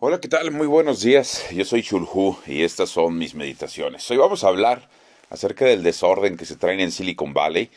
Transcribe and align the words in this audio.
Hola, 0.00 0.20
¿qué 0.20 0.28
tal? 0.28 0.52
Muy 0.52 0.68
buenos 0.68 1.00
días. 1.02 1.50
Yo 1.50 1.64
soy 1.64 1.82
Chulhu 1.82 2.38
y 2.46 2.62
estas 2.62 2.88
son 2.88 3.18
mis 3.18 3.34
meditaciones. 3.34 4.08
Hoy 4.08 4.16
vamos 4.16 4.44
a 4.44 4.48
hablar 4.48 4.88
acerca 5.28 5.64
del 5.64 5.82
desorden 5.82 6.36
que 6.36 6.44
se 6.44 6.54
traen 6.54 6.78
en 6.78 6.92
Silicon 6.92 7.34
Valley, 7.34 7.68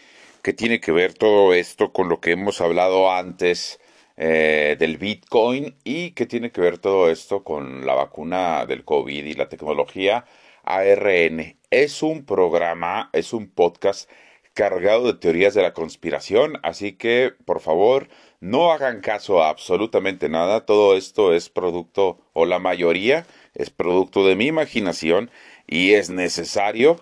que 0.44 0.54
tiene 0.54 0.80
que 0.80 0.92
ver 0.92 1.16
todo 1.16 1.52
esto 1.56 1.92
con 1.92 2.10
lo 2.10 2.22
que 2.22 2.34
hemos 2.34 2.62
hablado 2.62 3.12
antes 3.12 3.80
eh, 4.18 4.76
del 4.78 4.98
Bitcoin 4.98 5.76
y 5.84 6.12
que 6.12 6.28
tiene 6.28 6.52
que 6.52 6.62
ver 6.62 6.78
todo 6.78 7.10
esto 7.10 7.44
con 7.44 7.88
la 7.88 7.96
vacuna 7.96 8.68
del 8.68 8.86
COVID 8.86 9.26
y 9.26 9.34
la 9.34 9.50
tecnología 9.50 10.26
ARN. 10.64 11.58
Es 11.72 12.04
un 12.04 12.24
programa, 12.24 13.10
es 13.14 13.34
un 13.34 13.50
podcast 13.50 14.08
cargado 14.54 15.08
de 15.08 15.20
teorías 15.20 15.54
de 15.54 15.62
la 15.62 15.74
conspiración, 15.74 16.60
así 16.64 16.94
que 16.94 17.34
por 17.46 17.62
favor 17.62 18.10
no 18.40 18.72
hagan 18.72 19.02
caso 19.02 19.42
a 19.42 19.50
absolutamente 19.50 20.28
nada, 20.30 20.66
todo 20.66 20.98
esto 20.98 21.34
es 21.34 21.50
producto, 21.50 22.20
o 22.34 22.46
la 22.46 22.60
mayoría, 22.60 23.26
es 23.54 23.70
producto 23.70 24.26
de 24.26 24.36
mi 24.36 24.48
imaginación 24.48 25.30
y 25.68 25.94
es 25.94 26.10
necesario 26.10 27.00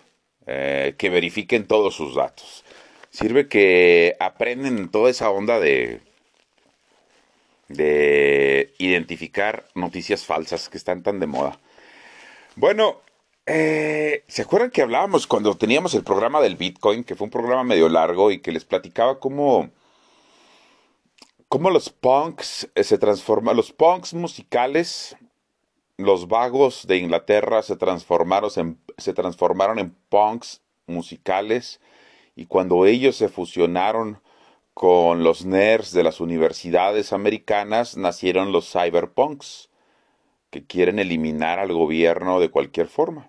eh, 0.47 0.95
que 0.97 1.09
verifiquen 1.09 1.65
todos 1.65 1.95
sus 1.95 2.15
datos. 2.15 2.63
Sirve 3.09 3.47
que 3.47 4.15
aprenden 4.19 4.89
toda 4.89 5.09
esa 5.09 5.29
onda 5.31 5.59
de, 5.59 6.01
de 7.67 8.73
identificar 8.77 9.65
noticias 9.75 10.25
falsas 10.25 10.69
que 10.69 10.77
están 10.77 11.03
tan 11.03 11.19
de 11.19 11.27
moda. 11.27 11.59
Bueno, 12.55 13.01
eh, 13.49 14.23
¿se 14.27 14.43
acuerdan 14.43 14.71
que 14.71 14.81
hablábamos 14.81 15.27
cuando 15.27 15.55
teníamos 15.55 15.93
el 15.95 16.03
programa 16.03 16.39
del 16.39 16.55
Bitcoin, 16.55 17.03
que 17.03 17.15
fue 17.15 17.25
un 17.25 17.31
programa 17.31 17.63
medio 17.63 17.89
largo 17.89 18.31
y 18.31 18.39
que 18.39 18.51
les 18.51 18.63
platicaba 18.63 19.19
cómo 19.19 19.71
cómo 21.49 21.71
los 21.71 21.89
punks 21.89 22.69
eh, 22.75 22.83
se 22.83 22.97
transforman, 22.99 23.57
los 23.57 23.73
punks 23.73 24.13
musicales, 24.13 25.17
los 25.97 26.27
vagos 26.27 26.85
de 26.87 26.97
Inglaterra 26.97 27.63
se 27.63 27.75
transformaron 27.75 28.51
en, 28.55 28.79
se 28.97 29.13
transformaron 29.13 29.79
en 29.79 29.95
punks 30.09 30.61
musicales 30.85 31.81
y 32.35 32.45
cuando 32.45 32.85
ellos 32.85 33.15
se 33.15 33.29
fusionaron 33.29 34.21
con 34.75 35.23
los 35.23 35.45
nerds 35.45 35.91
de 35.91 36.03
las 36.03 36.21
universidades 36.21 37.13
americanas 37.13 37.97
nacieron 37.97 38.51
los 38.51 38.71
cyberpunks 38.71 39.69
que 40.51 40.65
quieren 40.65 40.99
eliminar 40.99 41.59
al 41.59 41.73
gobierno 41.73 42.39
de 42.39 42.49
cualquier 42.49 42.87
forma. 42.87 43.28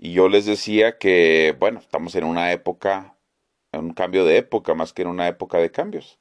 Y 0.00 0.12
yo 0.14 0.28
les 0.28 0.46
decía 0.46 0.98
que, 0.98 1.54
bueno, 1.60 1.78
estamos 1.80 2.14
en 2.16 2.24
una 2.24 2.52
época, 2.52 3.16
en 3.72 3.80
un 3.80 3.92
cambio 3.94 4.24
de 4.24 4.38
época 4.38 4.74
más 4.74 4.92
que 4.92 5.02
en 5.02 5.08
una 5.08 5.28
época 5.28 5.58
de 5.58 5.70
cambios 5.70 6.18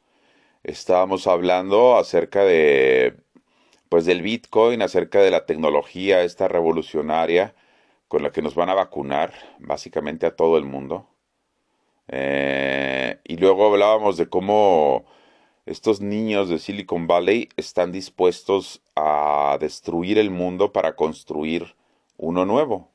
estábamos 0.63 1.27
hablando 1.27 1.97
acerca 1.97 2.43
de 2.43 3.17
pues 3.89 4.05
del 4.05 4.21
Bitcoin, 4.21 4.81
acerca 4.81 5.21
de 5.21 5.31
la 5.31 5.45
tecnología 5.45 6.21
esta 6.23 6.47
revolucionaria 6.47 7.55
con 8.07 8.23
la 8.23 8.31
que 8.31 8.41
nos 8.41 8.55
van 8.55 8.69
a 8.69 8.75
vacunar 8.75 9.33
básicamente 9.59 10.25
a 10.25 10.35
todo 10.35 10.57
el 10.57 10.65
mundo. 10.65 11.07
Eh, 12.07 13.19
y 13.23 13.37
luego 13.37 13.67
hablábamos 13.67 14.17
de 14.17 14.29
cómo 14.29 15.05
estos 15.65 16.01
niños 16.01 16.49
de 16.49 16.59
Silicon 16.59 17.07
Valley 17.07 17.49
están 17.57 17.91
dispuestos 17.91 18.81
a 18.95 19.57
destruir 19.59 20.17
el 20.19 20.31
mundo 20.31 20.73
para 20.73 20.95
construir 20.95 21.75
uno 22.17 22.45
nuevo. 22.45 22.91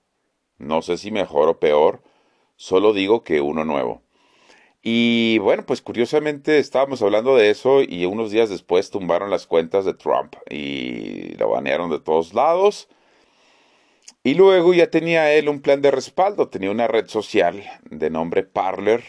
No 0.58 0.82
sé 0.82 0.96
si 0.98 1.10
mejor 1.10 1.48
o 1.48 1.58
peor, 1.60 2.02
solo 2.56 2.92
digo 2.92 3.24
que 3.24 3.40
uno 3.40 3.64
nuevo. 3.64 4.02
Y 4.82 5.38
bueno, 5.38 5.64
pues 5.66 5.80
curiosamente 5.82 6.58
estábamos 6.58 7.00
hablando 7.02 7.36
de 7.36 7.50
eso 7.50 7.82
y 7.82 8.04
unos 8.04 8.30
días 8.30 8.50
después 8.50 8.90
tumbaron 8.90 9.30
las 9.30 9.46
cuentas 9.46 9.86
de 9.86 9.94
Trump 9.94 10.34
y 10.50 11.34
lo 11.38 11.50
banearon 11.50 11.90
de 11.90 12.00
todos 12.00 12.34
lados. 12.34 12.88
Y 14.22 14.34
luego 14.34 14.74
ya 14.74 14.90
tenía 14.90 15.32
él 15.32 15.48
un 15.48 15.60
plan 15.60 15.82
de 15.82 15.90
respaldo, 15.90 16.48
tenía 16.48 16.70
una 16.70 16.86
red 16.88 17.08
social 17.08 17.62
de 17.90 18.10
nombre 18.10 18.42
Parler, 18.42 19.02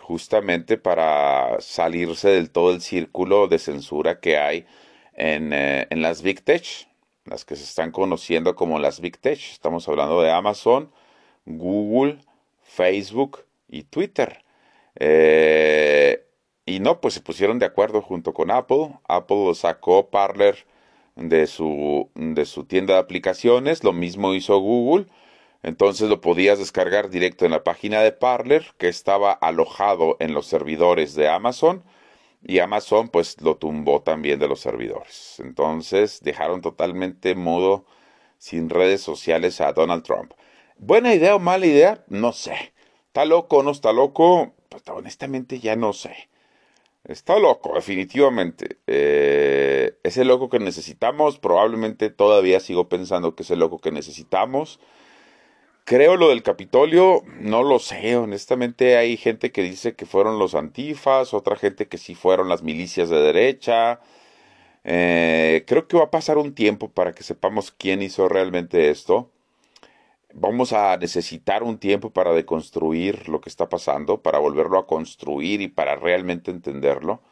justamente 0.00 0.78
para 0.78 1.60
salirse 1.60 2.30
del 2.30 2.50
todo 2.50 2.72
el 2.72 2.80
círculo 2.80 3.48
de 3.48 3.58
censura 3.58 4.20
que 4.20 4.38
hay 4.38 4.66
en, 5.14 5.52
eh, 5.52 5.86
en 5.90 6.02
las 6.02 6.22
Big 6.22 6.42
Tech, 6.42 6.85
las 7.26 7.44
que 7.44 7.56
se 7.56 7.64
están 7.64 7.90
conociendo 7.90 8.54
como 8.54 8.78
las 8.78 9.00
Big 9.00 9.18
Tech. 9.18 9.38
Estamos 9.38 9.88
hablando 9.88 10.22
de 10.22 10.30
Amazon, 10.30 10.90
Google, 11.44 12.20
Facebook 12.62 13.44
y 13.68 13.84
Twitter. 13.84 14.44
Eh, 14.96 16.24
y 16.64 16.80
no, 16.80 17.00
pues 17.00 17.14
se 17.14 17.20
pusieron 17.20 17.58
de 17.58 17.66
acuerdo 17.66 18.02
junto 18.02 18.32
con 18.32 18.50
Apple. 18.50 18.98
Apple 19.08 19.54
sacó 19.54 20.08
Parler 20.10 20.66
de 21.16 21.46
su, 21.46 22.10
de 22.14 22.44
su 22.44 22.64
tienda 22.64 22.94
de 22.94 23.00
aplicaciones, 23.00 23.84
lo 23.84 23.92
mismo 23.92 24.34
hizo 24.34 24.58
Google. 24.58 25.06
Entonces 25.62 26.08
lo 26.08 26.20
podías 26.20 26.58
descargar 26.58 27.10
directo 27.10 27.44
en 27.44 27.50
la 27.52 27.64
página 27.64 28.00
de 28.00 28.12
Parler, 28.12 28.66
que 28.78 28.88
estaba 28.88 29.32
alojado 29.32 30.16
en 30.20 30.34
los 30.34 30.46
servidores 30.46 31.14
de 31.14 31.28
Amazon. 31.28 31.82
Y 32.48 32.60
Amazon 32.60 33.08
pues 33.08 33.40
lo 33.40 33.56
tumbó 33.56 34.02
también 34.02 34.38
de 34.38 34.46
los 34.46 34.60
servidores. 34.60 35.40
Entonces 35.40 36.20
dejaron 36.22 36.60
totalmente 36.60 37.34
mudo, 37.34 37.84
sin 38.38 38.70
redes 38.70 39.00
sociales 39.00 39.60
a 39.60 39.72
Donald 39.72 40.04
Trump. 40.04 40.32
¿Buena 40.78 41.12
idea 41.12 41.34
o 41.34 41.40
mala 41.40 41.66
idea? 41.66 42.04
No 42.08 42.32
sé. 42.32 42.72
¿Está 43.08 43.24
loco 43.24 43.58
o 43.58 43.62
no 43.64 43.72
está 43.72 43.92
loco? 43.92 44.54
Pues 44.68 44.84
honestamente 44.88 45.58
ya 45.58 45.74
no 45.74 45.92
sé. 45.92 46.28
Está 47.02 47.38
loco, 47.38 47.74
definitivamente. 47.74 48.78
Eh, 48.86 49.98
es 50.04 50.16
el 50.16 50.28
loco 50.28 50.48
que 50.48 50.60
necesitamos. 50.60 51.38
Probablemente 51.38 52.10
todavía 52.10 52.60
sigo 52.60 52.88
pensando 52.88 53.34
que 53.34 53.42
es 53.42 53.50
el 53.50 53.58
loco 53.58 53.78
que 53.80 53.90
necesitamos. 53.90 54.78
Creo 55.86 56.16
lo 56.16 56.28
del 56.30 56.42
Capitolio, 56.42 57.22
no 57.40 57.62
lo 57.62 57.78
sé. 57.78 58.16
Honestamente 58.16 58.96
hay 58.98 59.16
gente 59.16 59.52
que 59.52 59.62
dice 59.62 59.94
que 59.96 60.04
fueron 60.06 60.38
los 60.38 60.54
antifas, 60.54 61.32
otra 61.32 61.56
gente 61.56 61.88
que 61.88 61.98
sí 61.98 62.14
fueron 62.14 62.48
las 62.50 62.62
milicias 62.62 63.08
de 63.08 63.18
derecha. 63.20 64.00
Eh, 64.84 65.64
creo 65.66 65.88
que 65.88 65.96
va 65.96 66.04
a 66.04 66.10
pasar 66.10 66.38
un 66.38 66.54
tiempo 66.54 66.90
para 66.90 67.12
que 67.14 67.22
sepamos 67.24 67.72
quién 67.72 68.02
hizo 68.02 68.28
realmente 68.28 68.90
esto 68.90 69.30
vamos 70.36 70.72
a 70.72 70.96
necesitar 70.98 71.62
un 71.62 71.78
tiempo 71.78 72.10
para 72.10 72.32
deconstruir 72.32 73.28
lo 73.28 73.40
que 73.40 73.48
está 73.48 73.68
pasando, 73.68 74.22
para 74.22 74.38
volverlo 74.38 74.78
a 74.78 74.86
construir 74.86 75.62
y 75.62 75.68
para 75.68 75.96
realmente 75.96 76.50
entenderlo. 76.50 77.22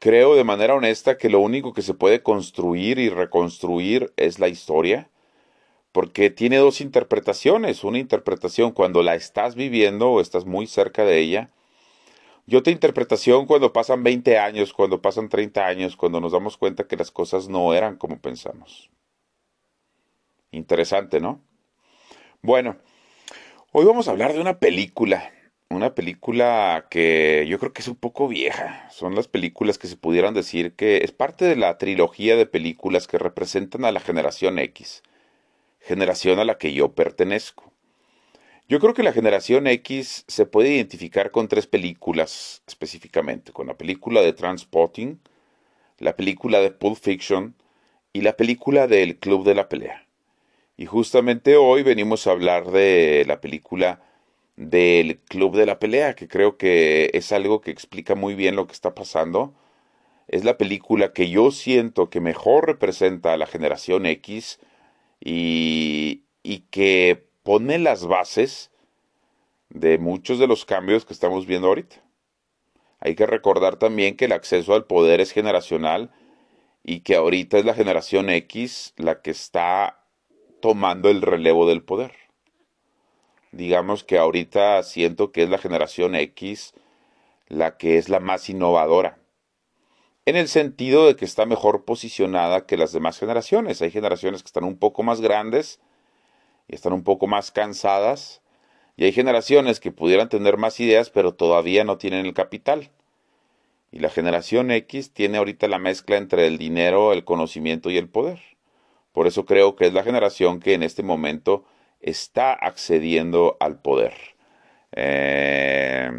Creo 0.00 0.36
de 0.36 0.44
manera 0.44 0.74
honesta 0.74 1.18
que 1.18 1.30
lo 1.30 1.40
único 1.40 1.72
que 1.74 1.82
se 1.82 1.94
puede 1.94 2.22
construir 2.22 2.98
y 2.98 3.08
reconstruir 3.10 4.12
es 4.16 4.38
la 4.38 4.48
historia, 4.48 5.10
porque 5.92 6.30
tiene 6.30 6.56
dos 6.58 6.80
interpretaciones. 6.80 7.84
Una 7.84 7.98
interpretación 7.98 8.72
cuando 8.72 9.02
la 9.02 9.14
estás 9.14 9.54
viviendo 9.54 10.10
o 10.10 10.20
estás 10.20 10.44
muy 10.44 10.66
cerca 10.66 11.04
de 11.04 11.18
ella, 11.18 11.50
y 12.50 12.56
otra 12.56 12.72
interpretación 12.72 13.44
cuando 13.44 13.74
pasan 13.74 14.02
20 14.02 14.38
años, 14.38 14.72
cuando 14.72 15.02
pasan 15.02 15.28
30 15.28 15.66
años, 15.66 15.96
cuando 15.96 16.18
nos 16.18 16.32
damos 16.32 16.56
cuenta 16.56 16.86
que 16.86 16.96
las 16.96 17.10
cosas 17.10 17.46
no 17.50 17.74
eran 17.74 17.96
como 17.96 18.20
pensamos. 18.20 18.90
Interesante, 20.50 21.20
¿no? 21.20 21.42
Bueno, 22.40 22.78
hoy 23.72 23.84
vamos 23.84 24.08
a 24.08 24.12
hablar 24.12 24.32
de 24.32 24.40
una 24.40 24.60
película, 24.60 25.30
una 25.68 25.94
película 25.94 26.86
que 26.88 27.44
yo 27.46 27.58
creo 27.58 27.74
que 27.74 27.82
es 27.82 27.88
un 27.88 27.96
poco 27.96 28.28
vieja. 28.28 28.88
Son 28.90 29.14
las 29.14 29.28
películas 29.28 29.76
que 29.76 29.86
se 29.86 29.98
pudieran 29.98 30.32
decir 30.32 30.72
que 30.74 31.04
es 31.04 31.12
parte 31.12 31.44
de 31.44 31.56
la 31.56 31.76
trilogía 31.76 32.34
de 32.36 32.46
películas 32.46 33.06
que 33.06 33.18
representan 33.18 33.84
a 33.84 33.92
la 33.92 34.00
generación 34.00 34.58
X, 34.58 35.02
generación 35.88 36.38
a 36.38 36.44
la 36.44 36.58
que 36.58 36.74
yo 36.74 36.92
pertenezco. 36.92 37.72
Yo 38.68 38.78
creo 38.78 38.92
que 38.92 39.02
la 39.02 39.14
generación 39.14 39.66
X 39.66 40.24
se 40.28 40.44
puede 40.44 40.74
identificar 40.74 41.30
con 41.30 41.48
tres 41.48 41.66
películas 41.66 42.62
específicamente, 42.66 43.52
con 43.52 43.66
la 43.66 43.78
película 43.78 44.20
de 44.20 44.34
Transpotting, 44.34 45.18
la 45.98 46.14
película 46.14 46.60
de 46.60 46.70
Pulp 46.70 46.98
Fiction 46.98 47.54
y 48.12 48.20
la 48.20 48.34
película 48.34 48.86
del 48.86 49.16
Club 49.16 49.46
de 49.46 49.54
la 49.54 49.70
Pelea. 49.70 50.06
Y 50.76 50.84
justamente 50.84 51.56
hoy 51.56 51.82
venimos 51.82 52.26
a 52.26 52.32
hablar 52.32 52.70
de 52.70 53.24
la 53.26 53.40
película 53.40 54.02
del 54.56 55.18
Club 55.20 55.56
de 55.56 55.64
la 55.64 55.78
Pelea, 55.78 56.14
que 56.14 56.28
creo 56.28 56.58
que 56.58 57.10
es 57.14 57.32
algo 57.32 57.62
que 57.62 57.70
explica 57.70 58.14
muy 58.14 58.34
bien 58.34 58.56
lo 58.56 58.66
que 58.66 58.74
está 58.74 58.94
pasando. 58.94 59.54
Es 60.28 60.44
la 60.44 60.58
película 60.58 61.14
que 61.14 61.30
yo 61.30 61.50
siento 61.50 62.10
que 62.10 62.20
mejor 62.20 62.66
representa 62.66 63.32
a 63.32 63.38
la 63.38 63.46
generación 63.46 64.04
X 64.04 64.60
y, 65.20 66.24
que 66.70 67.26
pone 67.42 67.78
las 67.78 68.06
bases 68.06 68.70
de 69.70 69.98
muchos 69.98 70.38
de 70.38 70.46
los 70.46 70.64
cambios 70.64 71.04
que 71.04 71.12
estamos 71.12 71.46
viendo 71.46 71.68
ahorita. 71.68 71.96
Hay 73.00 73.14
que 73.14 73.26
recordar 73.26 73.76
también 73.76 74.16
que 74.16 74.26
el 74.26 74.32
acceso 74.32 74.74
al 74.74 74.84
poder 74.84 75.20
es 75.20 75.32
generacional 75.32 76.10
y 76.84 77.00
que 77.00 77.16
ahorita 77.16 77.58
es 77.58 77.64
la 77.64 77.74
generación 77.74 78.30
X 78.30 78.94
la 78.96 79.22
que 79.22 79.30
está 79.30 80.04
tomando 80.60 81.08
el 81.08 81.22
relevo 81.22 81.66
del 81.68 81.82
poder. 81.82 82.12
Digamos 83.52 84.04
que 84.04 84.18
ahorita 84.18 84.82
siento 84.82 85.32
que 85.32 85.42
es 85.44 85.48
la 85.48 85.58
generación 85.58 86.14
X 86.14 86.74
la 87.48 87.76
que 87.76 87.98
es 87.98 88.08
la 88.08 88.20
más 88.20 88.48
innovadora. 88.48 89.17
En 90.28 90.36
el 90.36 90.48
sentido 90.48 91.06
de 91.06 91.16
que 91.16 91.24
está 91.24 91.46
mejor 91.46 91.84
posicionada 91.84 92.66
que 92.66 92.76
las 92.76 92.92
demás 92.92 93.18
generaciones. 93.18 93.82
Hay 93.82 93.90
generaciones 93.90 94.42
que 94.42 94.48
están 94.48 94.64
un 94.64 94.78
poco 94.78 95.02
más 95.02 95.20
grandes 95.20 95.80
y 96.68 96.74
están 96.74 96.92
un 96.92 97.02
poco 97.02 97.26
más 97.26 97.50
cansadas, 97.50 98.42
y 98.98 99.04
hay 99.04 99.12
generaciones 99.12 99.78
que 99.78 99.92
pudieran 99.92 100.28
tener 100.28 100.56
más 100.56 100.80
ideas, 100.80 101.08
pero 101.08 101.32
todavía 101.32 101.84
no 101.84 101.98
tienen 101.98 102.26
el 102.26 102.34
capital. 102.34 102.90
Y 103.92 104.00
la 104.00 104.10
generación 104.10 104.72
X 104.72 105.12
tiene 105.12 105.38
ahorita 105.38 105.68
la 105.68 105.78
mezcla 105.78 106.16
entre 106.16 106.48
el 106.48 106.58
dinero, 106.58 107.12
el 107.12 107.24
conocimiento 107.24 107.90
y 107.90 107.96
el 107.96 108.08
poder. 108.08 108.40
Por 109.12 109.28
eso 109.28 109.46
creo 109.46 109.76
que 109.76 109.86
es 109.86 109.92
la 109.92 110.02
generación 110.02 110.58
que 110.58 110.74
en 110.74 110.82
este 110.82 111.04
momento 111.04 111.64
está 112.00 112.52
accediendo 112.52 113.56
al 113.60 113.80
poder. 113.80 114.14
Eh, 114.90 116.10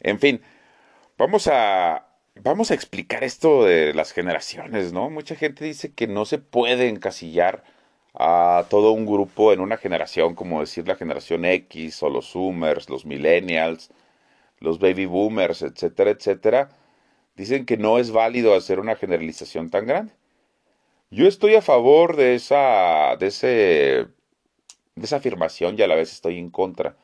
en 0.00 0.18
fin, 0.18 0.42
vamos 1.16 1.46
a, 1.46 2.09
vamos 2.42 2.70
a 2.70 2.74
explicar 2.74 3.24
esto 3.24 3.64
de 3.64 3.94
las 3.94 4.12
generaciones, 4.12 4.92
¿no? 4.92 5.10
Mucha 5.10 5.36
gente 5.36 5.64
dice 5.64 5.92
que 5.92 6.06
no 6.06 6.24
se 6.24 6.38
puede 6.38 6.88
encasillar 6.88 7.64
a 8.14 8.66
todo 8.70 8.92
un 8.92 9.06
grupo 9.06 9.52
en 9.52 9.60
una 9.60 9.76
generación, 9.76 10.34
como 10.34 10.60
decir 10.60 10.88
la 10.88 10.96
generación 10.96 11.44
X 11.44 12.02
o 12.02 12.10
los 12.10 12.32
Zoomers, 12.32 12.90
los 12.90 13.06
Millennials, 13.06 13.90
los 14.60 14.78
Baby 14.78 15.06
Boomers, 15.06 15.62
etcétera, 15.62 16.10
etcétera, 16.10 16.70
dicen 17.36 17.66
que 17.66 17.76
no 17.76 17.98
es 17.98 18.10
válido 18.12 18.54
hacer 18.54 18.80
una 18.80 18.96
generalización 18.96 19.70
tan 19.70 19.86
grande. 19.86 20.12
Yo 21.10 21.26
estoy 21.26 21.54
a 21.56 21.62
favor 21.62 22.16
de 22.16 22.34
esa, 22.36 23.16
de 23.18 23.28
ese, 23.28 23.46
de 23.48 25.04
esa 25.04 25.16
afirmación 25.16 25.76
y 25.78 25.82
a 25.82 25.88
la 25.88 25.96
vez 25.96 26.12
estoy 26.12 26.38
en 26.38 26.50
contra. 26.50 26.96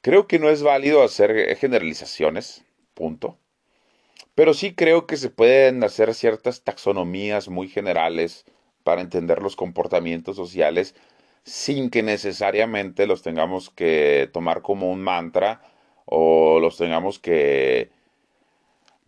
Creo 0.00 0.26
que 0.26 0.38
no 0.38 0.48
es 0.50 0.62
válido 0.62 1.02
hacer 1.02 1.56
generalizaciones, 1.56 2.64
punto. 2.94 3.38
Pero 4.34 4.54
sí 4.54 4.74
creo 4.74 5.06
que 5.06 5.16
se 5.16 5.30
pueden 5.30 5.82
hacer 5.84 6.14
ciertas 6.14 6.62
taxonomías 6.62 7.48
muy 7.48 7.68
generales, 7.68 8.44
para 8.88 9.02
entender 9.02 9.42
los 9.42 9.54
comportamientos 9.54 10.34
sociales 10.36 10.94
sin 11.44 11.90
que 11.90 12.02
necesariamente 12.02 13.06
los 13.06 13.20
tengamos 13.22 13.68
que 13.68 14.30
tomar 14.32 14.62
como 14.62 14.90
un 14.90 15.02
mantra 15.02 15.60
o 16.06 16.58
los 16.58 16.78
tengamos 16.78 17.18
que, 17.18 17.90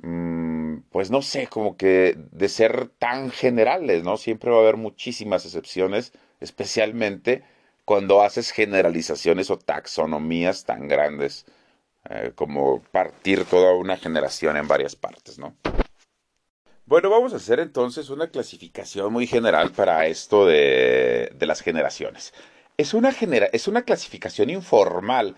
mm, 0.03 0.81
pues 0.91 1.11
no 1.11 1.23
sé, 1.23 1.47
como 1.47 1.79
que 1.79 2.15
de 2.31 2.49
ser 2.51 2.89
tan 2.99 3.31
generales, 3.31 4.05
¿no? 4.05 4.19
Siempre 4.19 4.51
va 4.51 4.59
a 4.59 4.61
haber 4.61 4.77
muchísimas 4.77 5.47
excepciones, 5.47 6.12
especialmente 6.41 7.43
cuando 7.87 8.23
haces 8.23 8.51
generalizaciones 8.51 9.51
o 9.51 9.59
taxonomías 9.59 10.65
tan 10.67 10.89
grandes 10.89 11.47
eh, 12.12 12.33
como 12.35 12.83
partir 12.91 13.45
toda 13.45 13.73
una 13.75 13.97
generación 13.97 14.57
en 14.57 14.67
varias 14.67 14.97
partes, 14.97 15.39
¿no? 15.39 15.55
Bueno, 16.85 17.09
vamos 17.09 17.33
a 17.33 17.37
hacer 17.37 17.61
entonces 17.61 18.11
una 18.11 18.31
clasificación 18.31 19.12
muy 19.12 19.29
general 19.29 19.71
para 19.71 20.07
esto 20.07 20.45
de, 20.45 21.33
las 21.39 21.61
generaciones. 21.61 22.35
Es 22.77 22.95
una, 22.95 23.11
es 23.53 23.69
una 23.69 23.83
clasificación 23.83 24.51
informal 24.51 25.37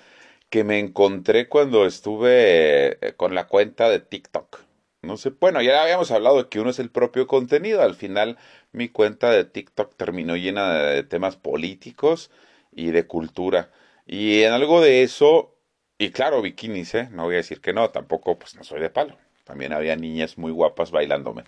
que 0.49 0.65
me 0.65 0.79
encontré 0.79 1.47
cuando 1.47 1.85
estuve 1.85 3.07
eh, 3.07 3.15
con 3.19 3.35
la 3.35 3.49
cuenta 3.49 3.91
de 3.91 4.01
TikTok. 4.01 4.61
No 5.03 5.19
sé, 5.19 5.31
bueno, 5.39 5.61
ya 5.61 5.83
habíamos 5.83 6.11
hablado 6.11 6.43
de 6.43 6.49
que 6.49 6.61
uno 6.61 6.71
es 6.71 6.79
el 6.79 6.91
propio 6.91 7.27
contenido. 7.27 7.83
Al 7.83 7.97
final 7.97 8.39
mi 8.73 8.89
cuenta 8.89 9.31
de 9.31 9.45
TikTok 9.45 9.95
terminó 9.97 10.37
llena 10.37 10.73
de 10.75 11.03
temas 11.03 11.37
políticos 11.37 12.31
y 12.71 12.93
de 12.93 13.07
cultura. 13.07 13.71
Y 14.07 14.43
en 14.43 14.53
algo 14.53 14.81
de 14.81 15.03
eso, 15.03 15.52
y 16.03 16.11
claro, 16.11 16.43
bikinis, 16.43 16.95
¿eh? 16.97 17.09
No 17.13 17.25
voy 17.25 17.35
a 17.35 17.37
decir 17.39 17.61
que 17.61 17.73
no, 17.73 17.91
tampoco, 17.91 18.37
pues 18.37 18.57
no 18.57 18.65
soy 18.65 18.81
de 18.81 18.91
palo. 18.91 19.17
También 19.45 19.73
había 19.73 19.95
niñas 19.95 20.37
muy 20.37 20.51
guapas 20.51 20.91
bailándome. 20.91 21.45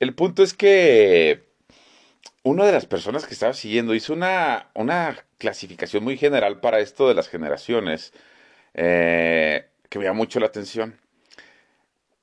El 0.00 0.14
punto 0.14 0.42
es 0.42 0.54
que 0.54 1.44
una 2.42 2.64
de 2.64 2.72
las 2.72 2.86
personas 2.86 3.26
que 3.26 3.34
estaba 3.34 3.52
siguiendo 3.52 3.94
hizo 3.94 4.14
una, 4.14 4.70
una 4.74 5.18
clasificación 5.36 6.04
muy 6.04 6.16
general 6.16 6.60
para 6.60 6.80
esto 6.80 7.06
de 7.06 7.14
las 7.14 7.28
generaciones 7.28 8.14
eh, 8.72 9.66
que 9.90 9.98
me 9.98 10.06
llama 10.06 10.18
mucho 10.18 10.40
la 10.40 10.46
atención. 10.46 10.98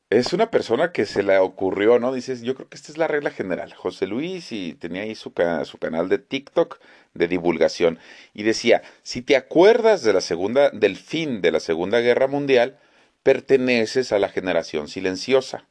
Es 0.10 0.34
una 0.34 0.50
persona 0.50 0.92
que 0.92 1.06
se 1.06 1.22
le 1.22 1.38
ocurrió, 1.38 2.00
¿no? 2.00 2.12
Dices, 2.12 2.42
yo 2.42 2.56
creo 2.56 2.68
que 2.68 2.78
esta 2.78 2.92
es 2.92 2.98
la 2.98 3.08
regla 3.08 3.30
general. 3.30 3.76
José 3.76 4.08
Luis 4.08 4.52
y 4.52 4.74
tenía 4.74 5.04
ahí 5.04 5.14
su, 5.14 5.32
su 5.66 5.78
canal 5.78 6.10
de 6.10 6.18
TikTok 6.18 6.80
de 7.14 7.28
divulgación 7.28 8.00
y 8.34 8.44
decía, 8.44 8.82
si 9.04 9.22
te 9.22 9.36
acuerdas 9.36 10.04
de 10.04 10.14
la 10.14 10.22
segunda, 10.22 10.70
del 10.70 10.96
fin 10.96 11.42
de 11.42 11.52
la 11.52 11.60
Segunda 11.60 12.00
Guerra 12.00 12.28
Mundial, 12.28 12.80
perteneces 13.24 14.12
a 14.12 14.20
la 14.20 14.30
generación 14.30 14.88
silenciosa. 14.88 15.68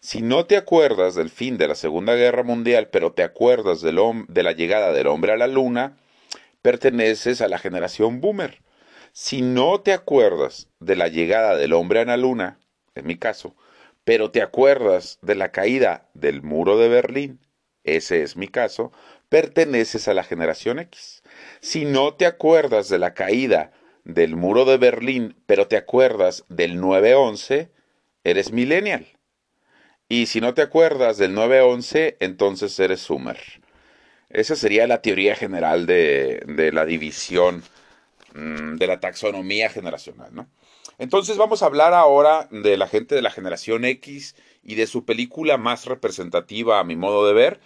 Si 0.00 0.20
no 0.20 0.44
te 0.44 0.56
acuerdas 0.56 1.14
del 1.14 1.30
fin 1.30 1.56
de 1.56 1.66
la 1.66 1.74
Segunda 1.74 2.14
Guerra 2.14 2.42
Mundial, 2.42 2.88
pero 2.90 3.12
te 3.12 3.22
acuerdas 3.22 3.80
de 3.80 3.92
la 4.42 4.52
llegada 4.52 4.92
del 4.92 5.06
hombre 5.06 5.32
a 5.32 5.36
la 5.36 5.46
luna, 5.46 5.96
perteneces 6.60 7.40
a 7.40 7.48
la 7.48 7.58
generación 7.58 8.20
boomer. 8.20 8.60
Si 9.12 9.40
no 9.40 9.80
te 9.80 9.92
acuerdas 9.92 10.68
de 10.80 10.96
la 10.96 11.08
llegada 11.08 11.56
del 11.56 11.72
hombre 11.72 12.00
a 12.00 12.04
la 12.04 12.16
luna, 12.16 12.58
en 12.94 13.06
mi 13.06 13.16
caso, 13.16 13.56
pero 14.04 14.30
te 14.30 14.42
acuerdas 14.42 15.18
de 15.22 15.36
la 15.36 15.52
caída 15.52 16.10
del 16.12 16.42
muro 16.42 16.76
de 16.76 16.88
Berlín, 16.88 17.40
ese 17.84 18.22
es 18.22 18.36
mi 18.36 18.48
caso, 18.48 18.92
perteneces 19.28 20.08
a 20.08 20.14
la 20.14 20.24
generación 20.24 20.78
X. 20.78 21.22
Si 21.60 21.84
no 21.84 22.14
te 22.14 22.26
acuerdas 22.26 22.88
de 22.88 22.98
la 22.98 23.14
caída 23.14 23.72
del 24.04 24.36
muro 24.36 24.64
de 24.64 24.76
Berlín, 24.76 25.36
pero 25.46 25.66
te 25.66 25.76
acuerdas 25.76 26.44
del 26.48 26.80
9-11, 26.80 27.70
eres 28.22 28.52
millennial. 28.52 29.06
Y 30.08 30.26
si 30.26 30.40
no 30.40 30.54
te 30.54 30.62
acuerdas 30.62 31.16
del 31.16 31.34
9-11, 31.34 32.16
entonces 32.20 32.78
eres 32.78 33.00
Sumer. 33.00 33.38
Esa 34.28 34.56
sería 34.56 34.86
la 34.86 35.00
teoría 35.00 35.34
general 35.34 35.86
de, 35.86 36.42
de 36.46 36.72
la 36.72 36.84
división 36.84 37.62
mm, 38.34 38.76
de 38.76 38.86
la 38.86 39.00
taxonomía 39.00 39.70
generacional, 39.70 40.34
¿no? 40.34 40.48
Entonces 40.98 41.36
vamos 41.36 41.62
a 41.62 41.66
hablar 41.66 41.92
ahora 41.92 42.48
de 42.50 42.76
la 42.76 42.86
gente 42.86 43.14
de 43.14 43.22
la 43.22 43.30
generación 43.30 43.84
X 43.84 44.36
y 44.62 44.76
de 44.76 44.86
su 44.86 45.04
película 45.04 45.56
más 45.56 45.86
representativa 45.86 46.78
a 46.78 46.84
mi 46.84 46.94
modo 46.94 47.26
de 47.26 47.32
ver, 47.32 47.60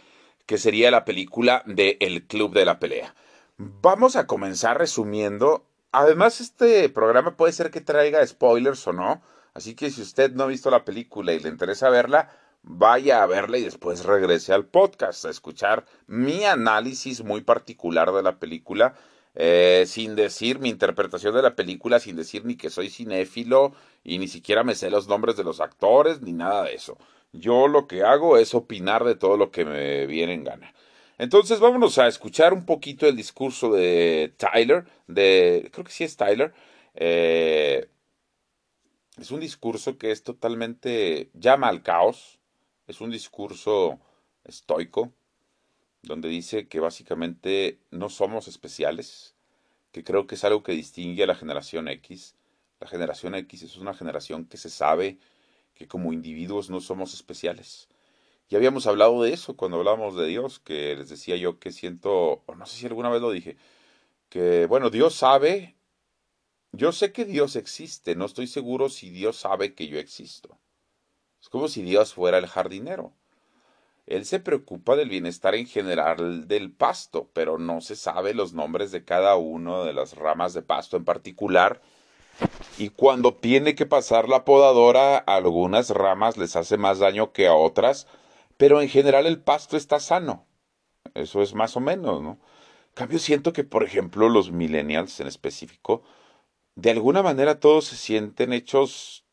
que 0.48 0.58
sería 0.58 0.90
la 0.90 1.04
película 1.04 1.62
de 1.66 1.96
El 2.00 2.26
Club 2.26 2.52
de 2.54 2.64
la 2.64 2.80
Pelea. 2.80 3.14
Vamos 3.58 4.16
a 4.16 4.26
comenzar 4.26 4.78
resumiendo 4.78 5.68
Además, 5.90 6.40
este 6.40 6.88
programa 6.90 7.36
puede 7.36 7.52
ser 7.52 7.70
que 7.70 7.80
traiga 7.80 8.26
spoilers 8.26 8.86
o 8.86 8.92
no. 8.92 9.22
Así 9.54 9.74
que 9.74 9.90
si 9.90 10.02
usted 10.02 10.32
no 10.32 10.44
ha 10.44 10.46
visto 10.46 10.70
la 10.70 10.84
película 10.84 11.32
y 11.32 11.40
le 11.40 11.48
interesa 11.48 11.88
verla, 11.88 12.30
vaya 12.62 13.22
a 13.22 13.26
verla 13.26 13.58
y 13.58 13.64
después 13.64 14.04
regrese 14.04 14.52
al 14.52 14.66
podcast 14.66 15.24
a 15.24 15.30
escuchar 15.30 15.86
mi 16.06 16.44
análisis 16.44 17.24
muy 17.24 17.40
particular 17.40 18.12
de 18.12 18.22
la 18.22 18.38
película. 18.38 18.94
Eh, 19.34 19.84
sin 19.86 20.16
decir 20.16 20.58
mi 20.58 20.68
interpretación 20.68 21.34
de 21.34 21.42
la 21.42 21.54
película, 21.54 22.00
sin 22.00 22.16
decir 22.16 22.44
ni 22.44 22.56
que 22.56 22.70
soy 22.70 22.90
cinéfilo 22.90 23.72
y 24.02 24.18
ni 24.18 24.26
siquiera 24.26 24.64
me 24.64 24.74
sé 24.74 24.90
los 24.90 25.06
nombres 25.06 25.36
de 25.36 25.44
los 25.44 25.60
actores 25.60 26.20
ni 26.22 26.32
nada 26.32 26.64
de 26.64 26.74
eso. 26.74 26.98
Yo 27.32 27.68
lo 27.68 27.86
que 27.86 28.02
hago 28.02 28.38
es 28.38 28.54
opinar 28.54 29.04
de 29.04 29.14
todo 29.14 29.36
lo 29.36 29.50
que 29.50 29.64
me 29.64 30.06
viene 30.06 30.34
en 30.34 30.44
gana. 30.44 30.74
Entonces 31.18 31.60
vámonos 31.60 31.98
a 31.98 32.06
escuchar 32.06 32.52
un 32.52 32.64
poquito 32.64 33.06
el 33.06 33.16
discurso 33.16 33.72
de 33.72 34.32
Tyler, 34.36 34.86
de, 35.08 35.68
creo 35.72 35.84
que 35.84 35.92
sí 35.92 36.04
es 36.04 36.16
Tyler. 36.16 36.54
Eh, 36.94 37.88
es 39.18 39.30
un 39.32 39.40
discurso 39.40 39.98
que 39.98 40.12
es 40.12 40.22
totalmente, 40.22 41.30
llama 41.34 41.68
al 41.68 41.82
caos, 41.82 42.38
es 42.86 43.00
un 43.00 43.10
discurso 43.10 43.98
estoico, 44.44 45.12
donde 46.02 46.28
dice 46.28 46.68
que 46.68 46.78
básicamente 46.78 47.80
no 47.90 48.08
somos 48.08 48.46
especiales, 48.46 49.34
que 49.90 50.04
creo 50.04 50.26
que 50.28 50.36
es 50.36 50.44
algo 50.44 50.62
que 50.62 50.72
distingue 50.72 51.24
a 51.24 51.26
la 51.26 51.34
generación 51.34 51.88
X. 51.88 52.36
La 52.78 52.86
generación 52.86 53.34
X 53.34 53.62
es 53.62 53.76
una 53.76 53.92
generación 53.92 54.44
que 54.44 54.56
se 54.56 54.70
sabe 54.70 55.18
que 55.78 55.88
como 55.88 56.12
individuos 56.12 56.68
no 56.68 56.80
somos 56.80 57.14
especiales 57.14 57.88
ya 58.48 58.56
habíamos 58.56 58.86
hablado 58.86 59.22
de 59.22 59.32
eso 59.32 59.56
cuando 59.56 59.78
hablábamos 59.78 60.16
de 60.16 60.26
Dios, 60.26 60.58
que 60.58 60.96
les 60.96 61.08
decía 61.10 61.36
yo 61.36 61.58
que 61.58 61.70
siento, 61.70 62.42
o 62.46 62.54
no 62.54 62.66
sé 62.66 62.78
si 62.78 62.86
alguna 62.86 63.10
vez 63.10 63.20
lo 63.20 63.30
dije, 63.30 63.56
que 64.30 64.66
bueno, 64.66 64.90
Dios 64.90 65.14
sabe, 65.14 65.76
yo 66.72 66.92
sé 66.92 67.12
que 67.12 67.24
Dios 67.26 67.56
existe, 67.56 68.16
no 68.16 68.24
estoy 68.24 68.46
seguro 68.46 68.88
si 68.88 69.10
Dios 69.10 69.36
sabe 69.36 69.74
que 69.74 69.88
yo 69.88 69.98
existo. 69.98 70.58
Es 71.40 71.48
como 71.50 71.68
si 71.68 71.82
Dios 71.82 72.14
fuera 72.14 72.38
el 72.38 72.46
jardinero. 72.46 73.12
Él 74.06 74.24
se 74.24 74.40
preocupa 74.40 74.96
del 74.96 75.10
bienestar 75.10 75.54
en 75.54 75.66
general 75.66 76.48
del 76.48 76.72
pasto, 76.72 77.30
pero 77.34 77.58
no 77.58 77.82
se 77.82 77.96
sabe 77.96 78.32
los 78.32 78.54
nombres 78.54 78.90
de 78.92 79.04
cada 79.04 79.36
una 79.36 79.84
de 79.84 79.92
las 79.92 80.16
ramas 80.16 80.54
de 80.54 80.62
pasto 80.62 80.96
en 80.96 81.04
particular. 81.04 81.82
Y 82.78 82.90
cuando 82.90 83.34
tiene 83.34 83.74
que 83.74 83.86
pasar 83.86 84.28
la 84.28 84.44
podadora, 84.44 85.18
a 85.18 85.36
algunas 85.36 85.90
ramas 85.90 86.36
les 86.36 86.54
hace 86.56 86.76
más 86.76 87.00
daño 87.00 87.32
que 87.32 87.48
a 87.48 87.54
otras, 87.54 88.06
pero 88.56 88.80
en 88.80 88.88
general 88.88 89.26
el 89.26 89.40
pasto 89.40 89.76
está 89.76 89.98
sano. 89.98 90.46
Eso 91.14 91.42
es 91.42 91.54
más 91.54 91.76
o 91.76 91.80
menos, 91.80 92.22
¿no? 92.22 92.38
Cambio, 92.94 93.18
siento 93.18 93.52
que, 93.52 93.64
por 93.64 93.84
ejemplo, 93.84 94.28
los 94.28 94.50
millennials 94.52 95.20
en 95.20 95.26
específico, 95.26 96.02
de 96.74 96.90
alguna 96.90 97.22
manera 97.22 97.60
todos 97.60 97.86
se 97.86 97.96
sienten 97.96 98.52
hechos 98.52 99.24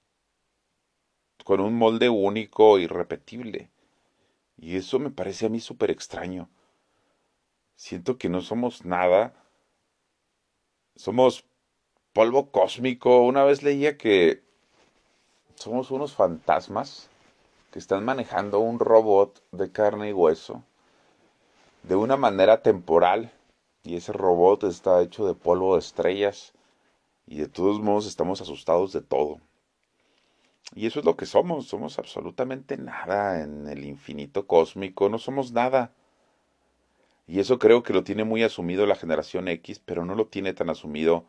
con 1.43 1.59
un 1.61 1.75
molde 1.75 2.09
único, 2.09 2.79
irrepetible. 2.79 3.69
Y 4.57 4.77
eso 4.77 4.99
me 4.99 5.11
parece 5.11 5.45
a 5.45 5.49
mí 5.49 5.59
súper 5.59 5.91
extraño. 5.91 6.49
Siento 7.75 8.17
que 8.17 8.29
no 8.29 8.41
somos 8.41 8.85
nada. 8.85 9.35
Somos 10.95 11.45
polvo 12.15 12.49
cósmico. 12.49 13.23
Una 13.23 13.43
vez 13.43 13.61
leía 13.61 13.97
que 13.97 14.41
somos 15.55 15.91
unos 15.91 16.15
fantasmas 16.15 17.09
que 17.71 17.79
están 17.79 18.05
manejando 18.05 18.61
un 18.61 18.79
robot 18.79 19.43
de 19.51 19.69
carne 19.69 20.09
y 20.09 20.13
hueso 20.13 20.63
de 21.83 21.97
una 21.97 22.15
manera 22.15 22.61
temporal. 22.61 23.33
Y 23.83 23.97
ese 23.97 24.13
robot 24.13 24.63
está 24.63 25.01
hecho 25.01 25.27
de 25.27 25.35
polvo 25.35 25.73
de 25.73 25.79
estrellas. 25.79 26.53
Y 27.27 27.39
de 27.39 27.49
todos 27.49 27.81
modos 27.81 28.07
estamos 28.07 28.39
asustados 28.39 28.93
de 28.93 29.01
todo. 29.01 29.41
Y 30.73 30.87
eso 30.87 30.99
es 30.99 31.05
lo 31.05 31.17
que 31.17 31.25
somos. 31.25 31.67
Somos 31.67 31.99
absolutamente 31.99 32.77
nada 32.77 33.43
en 33.43 33.67
el 33.67 33.83
infinito 33.83 34.47
cósmico. 34.47 35.09
No 35.09 35.17
somos 35.17 35.51
nada. 35.51 35.91
Y 37.27 37.41
eso 37.41 37.59
creo 37.59 37.83
que 37.83 37.91
lo 37.91 38.05
tiene 38.05 38.23
muy 38.23 38.41
asumido 38.41 38.85
la 38.85 38.95
generación 38.95 39.49
X, 39.49 39.81
pero 39.83 40.05
no 40.05 40.15
lo 40.15 40.27
tiene 40.27 40.53
tan 40.53 40.69
asumido 40.69 41.25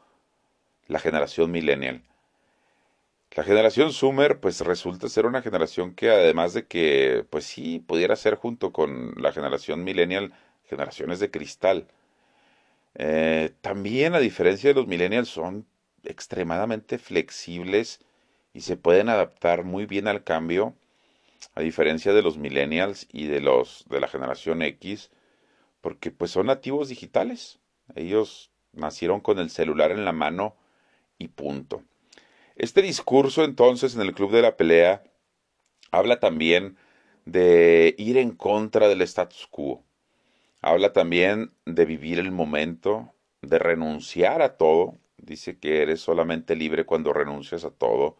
la 0.88 0.98
generación 0.98 1.50
millennial. 1.50 2.02
La 3.36 3.42
generación 3.44 3.92
Sumer, 3.92 4.40
pues 4.40 4.60
resulta 4.60 5.08
ser 5.08 5.26
una 5.26 5.42
generación 5.42 5.94
que 5.94 6.10
además 6.10 6.54
de 6.54 6.66
que, 6.66 7.26
pues 7.28 7.44
sí, 7.44 7.80
pudiera 7.80 8.16
ser 8.16 8.36
junto 8.36 8.72
con 8.72 9.12
la 9.16 9.32
generación 9.32 9.84
millennial, 9.84 10.32
generaciones 10.64 11.20
de 11.20 11.30
cristal. 11.30 11.86
Eh, 12.94 13.52
también, 13.60 14.14
a 14.14 14.20
diferencia 14.20 14.70
de 14.70 14.74
los 14.74 14.86
millennials, 14.86 15.28
son 15.28 15.66
extremadamente 16.04 16.98
flexibles 16.98 18.00
y 18.54 18.62
se 18.62 18.76
pueden 18.76 19.10
adaptar 19.10 19.64
muy 19.64 19.84
bien 19.86 20.08
al 20.08 20.24
cambio, 20.24 20.74
a 21.54 21.60
diferencia 21.60 22.14
de 22.14 22.22
los 22.22 22.38
millennials 22.38 23.06
y 23.12 23.26
de 23.26 23.40
los 23.40 23.84
de 23.90 24.00
la 24.00 24.08
generación 24.08 24.62
X, 24.62 25.10
porque 25.82 26.10
pues 26.10 26.30
son 26.30 26.46
nativos 26.46 26.88
digitales. 26.88 27.58
Ellos 27.94 28.50
nacieron 28.72 29.20
con 29.20 29.38
el 29.38 29.50
celular 29.50 29.90
en 29.90 30.04
la 30.06 30.12
mano 30.12 30.56
y 31.18 31.28
punto. 31.28 31.82
Este 32.56 32.82
discurso 32.82 33.44
entonces 33.44 33.94
en 33.94 34.02
el 34.02 34.14
Club 34.14 34.32
de 34.32 34.42
la 34.42 34.56
Pelea 34.56 35.02
habla 35.90 36.20
también 36.20 36.76
de 37.24 37.94
ir 37.98 38.16
en 38.16 38.30
contra 38.30 38.88
del 38.88 39.02
status 39.02 39.46
quo. 39.50 39.82
Habla 40.62 40.92
también 40.92 41.52
de 41.66 41.84
vivir 41.84 42.18
el 42.18 42.32
momento, 42.32 43.12
de 43.42 43.58
renunciar 43.58 44.42
a 44.42 44.56
todo. 44.56 44.94
Dice 45.18 45.58
que 45.58 45.82
eres 45.82 46.00
solamente 46.00 46.56
libre 46.56 46.86
cuando 46.86 47.12
renuncias 47.12 47.64
a 47.64 47.70
todo. 47.70 48.16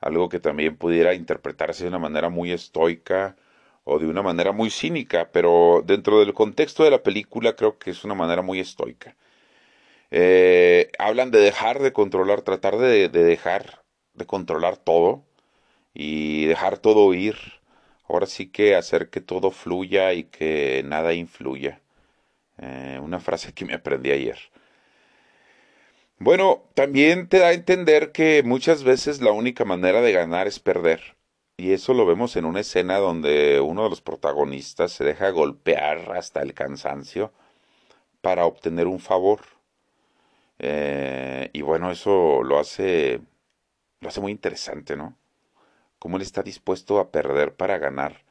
Algo 0.00 0.28
que 0.28 0.40
también 0.40 0.76
pudiera 0.76 1.14
interpretarse 1.14 1.84
de 1.84 1.88
una 1.88 1.98
manera 1.98 2.28
muy 2.28 2.52
estoica 2.52 3.36
o 3.84 3.98
de 3.98 4.06
una 4.06 4.22
manera 4.22 4.52
muy 4.52 4.70
cínica, 4.70 5.30
pero 5.32 5.82
dentro 5.84 6.20
del 6.20 6.34
contexto 6.34 6.84
de 6.84 6.90
la 6.90 7.02
película 7.02 7.56
creo 7.56 7.78
que 7.78 7.90
es 7.90 8.04
una 8.04 8.14
manera 8.14 8.42
muy 8.42 8.60
estoica. 8.60 9.16
Eh, 10.10 10.90
hablan 10.98 11.30
de 11.30 11.40
dejar 11.40 11.80
de 11.80 11.92
controlar, 11.92 12.42
tratar 12.42 12.78
de, 12.78 13.08
dejar 13.08 13.84
de 14.14 14.26
controlar 14.26 14.76
todo 14.76 15.24
y 15.94 16.46
dejar 16.46 16.78
todo 16.78 17.14
ir. 17.14 17.36
Ahora 18.08 18.26
sí 18.26 18.48
que 18.50 18.76
hacer 18.76 19.10
que 19.10 19.20
todo 19.20 19.50
fluya 19.52 20.12
y 20.14 20.24
que 20.24 20.82
nada 20.84 21.14
influya. 21.14 21.80
Eh, 22.58 23.00
una 23.02 23.20
frase 23.20 23.52
que 23.54 23.64
me 23.64 23.74
aprendí 23.74 24.10
ayer. 24.10 24.38
Bueno, 26.18 26.64
también 26.74 27.28
te 27.28 27.38
da 27.38 27.48
a 27.48 27.52
entender 27.54 28.12
que 28.12 28.42
muchas 28.44 28.84
veces 28.84 29.22
la 29.22 29.32
única 29.32 29.64
manera 29.64 30.02
de 30.02 30.12
ganar 30.12 30.46
es 30.46 30.60
perder. 30.60 31.16
Y 31.56 31.72
eso 31.72 31.94
lo 31.94 32.06
vemos 32.06 32.36
en 32.36 32.44
una 32.44 32.60
escena 32.60 32.98
donde 32.98 33.60
uno 33.60 33.84
de 33.84 33.90
los 33.90 34.00
protagonistas 34.02 34.92
se 34.92 35.04
deja 35.04 35.30
golpear 35.30 36.12
hasta 36.12 36.42
el 36.42 36.54
cansancio 36.54 37.32
para 38.20 38.46
obtener 38.46 38.86
un 38.86 39.00
favor. 39.00 39.40
Eh, 40.62 41.48
y 41.54 41.62
bueno, 41.62 41.90
eso 41.90 42.42
lo 42.42 42.58
hace, 42.58 43.20
lo 44.00 44.08
hace 44.08 44.20
muy 44.20 44.30
interesante, 44.30 44.94
¿no? 44.94 45.16
Cómo 45.98 46.16
él 46.16 46.22
está 46.22 46.42
dispuesto 46.42 46.98
a 46.98 47.10
perder 47.10 47.54
para 47.54 47.78
ganar. 47.78 48.24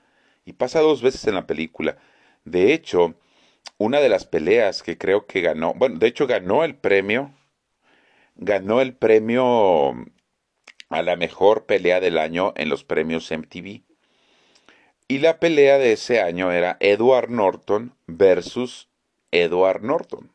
Y 0.45 0.53
pasa 0.53 0.79
dos 0.79 1.01
veces 1.01 1.25
en 1.25 1.35
la 1.35 1.47
película. 1.47 1.97
De 2.45 2.73
hecho, 2.73 3.15
una 3.77 3.99
de 3.99 4.09
las 4.09 4.25
peleas 4.25 4.83
que 4.83 4.97
creo 4.97 5.25
que 5.25 5.41
ganó, 5.41 5.73
bueno, 5.73 5.97
de 5.97 6.07
hecho 6.07 6.27
ganó 6.27 6.63
el 6.63 6.75
premio, 6.75 7.31
ganó 8.35 8.79
el 8.81 8.93
premio 8.93 9.95
a 10.89 11.01
la 11.01 11.15
mejor 11.15 11.65
pelea 11.65 11.99
del 11.99 12.19
año 12.19 12.53
en 12.57 12.69
los 12.69 12.83
premios 12.83 13.31
MTV. 13.31 13.81
Y 15.07 15.17
la 15.17 15.39
pelea 15.39 15.79
de 15.79 15.93
ese 15.93 16.21
año 16.21 16.51
era 16.51 16.77
Edward 16.79 17.31
Norton 17.31 17.95
versus 18.05 18.87
Edward 19.31 19.81
Norton 19.83 20.31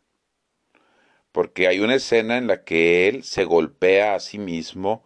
porque 1.35 1.69
hay 1.69 1.81
una 1.81 1.97
escena 1.97 2.39
en 2.39 2.47
la 2.47 2.65
que 2.65 3.09
él 3.09 3.25
se 3.25 3.45
golpea 3.45 4.15
a 4.15 4.21
sí 4.21 4.39
mismo 4.39 5.05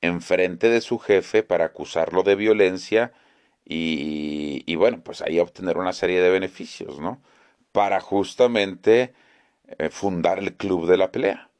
enfrente 0.00 0.70
de 0.70 0.80
su 0.80 0.98
jefe 0.98 1.42
para 1.42 1.66
acusarlo 1.66 2.22
de 2.22 2.36
violencia 2.36 3.12
y, 3.66 4.74
bueno, 4.76 5.02
pues 5.04 5.22
ahí 5.22 5.38
obtener 5.40 5.78
una 5.78 5.92
serie 5.92 6.22
de 6.22 6.30
beneficios, 6.30 7.00
¿no? 7.00 7.22
Para 7.72 8.00
justamente 8.00 9.14
eh, 9.78 9.90
fundar 9.90 10.38
el 10.40 10.56
club 10.56 10.88
de 10.88 10.96
la 10.98 11.12
pelea. 11.12 11.50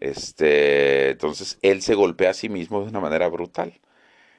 Este, 0.00 1.10
entonces 1.10 1.58
él 1.62 1.82
se 1.82 1.94
golpea 1.94 2.30
a 2.30 2.34
sí 2.34 2.48
mismo 2.48 2.82
de 2.82 2.88
una 2.90 3.00
manera 3.00 3.28
brutal. 3.28 3.80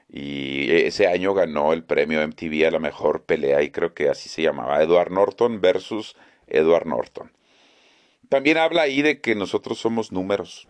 Y 0.09 0.71
ese 0.71 1.07
año 1.07 1.33
ganó 1.33 1.73
el 1.73 1.83
premio 1.85 2.21
MTV 2.21 2.67
a 2.67 2.71
la 2.71 2.79
mejor 2.79 3.25
pelea 3.25 3.63
y 3.63 3.71
creo 3.71 3.93
que 3.93 4.09
así 4.09 4.29
se 4.29 4.41
llamaba, 4.43 4.83
Edward 4.83 5.11
Norton 5.11 5.61
versus 5.61 6.15
Edward 6.47 6.87
Norton. 6.87 7.31
También 8.29 8.57
habla 8.57 8.83
ahí 8.83 9.01
de 9.01 9.21
que 9.21 9.35
nosotros 9.35 9.79
somos 9.79 10.11
números, 10.11 10.67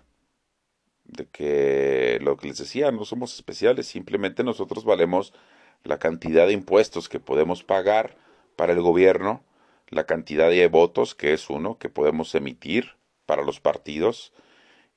de 1.06 1.28
que 1.28 2.20
lo 2.22 2.38
que 2.38 2.48
les 2.48 2.58
decía, 2.58 2.92
no 2.92 3.06
somos 3.06 3.36
especiales, 3.36 3.88
simplemente 3.88 4.44
nosotros 4.44 4.84
valemos 4.84 5.34
la 5.84 6.00
cantidad 6.00 6.48
de 6.48 6.54
impuestos 6.54 7.08
que 7.10 7.20
podemos 7.20 7.64
pagar 7.64 8.18
para 8.56 8.74
el 8.74 8.82
gobierno, 8.82 9.44
la 9.90 10.06
cantidad 10.06 10.50
de 10.50 10.68
votos, 10.68 11.16
que 11.16 11.34
es 11.34 11.50
uno, 11.50 11.78
que 11.78 11.90
podemos 11.90 12.34
emitir 12.36 12.96
para 13.26 13.44
los 13.44 13.60
partidos, 13.60 14.34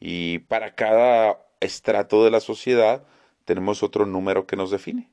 y 0.00 0.40
para 0.40 0.74
cada 0.74 1.44
estrato 1.60 2.24
de 2.24 2.30
la 2.30 2.40
sociedad 2.40 3.04
tenemos 3.44 3.82
otro 3.82 4.06
número 4.06 4.46
que 4.46 4.56
nos 4.56 4.70
define. 4.70 5.10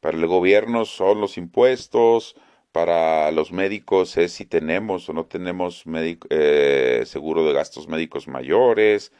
Para 0.00 0.16
el 0.16 0.26
gobierno 0.26 0.84
son 0.84 1.20
los 1.20 1.38
impuestos, 1.38 2.36
para 2.74 3.30
los 3.30 3.52
médicos 3.52 4.16
es 4.16 4.32
si 4.32 4.46
tenemos 4.46 5.08
o 5.08 5.12
no 5.12 5.26
tenemos 5.26 5.84
eh, 6.30 7.04
seguro 7.06 7.46
de 7.46 7.52
gastos 7.52 7.86
médicos 7.88 8.26
mayores. 8.26 9.12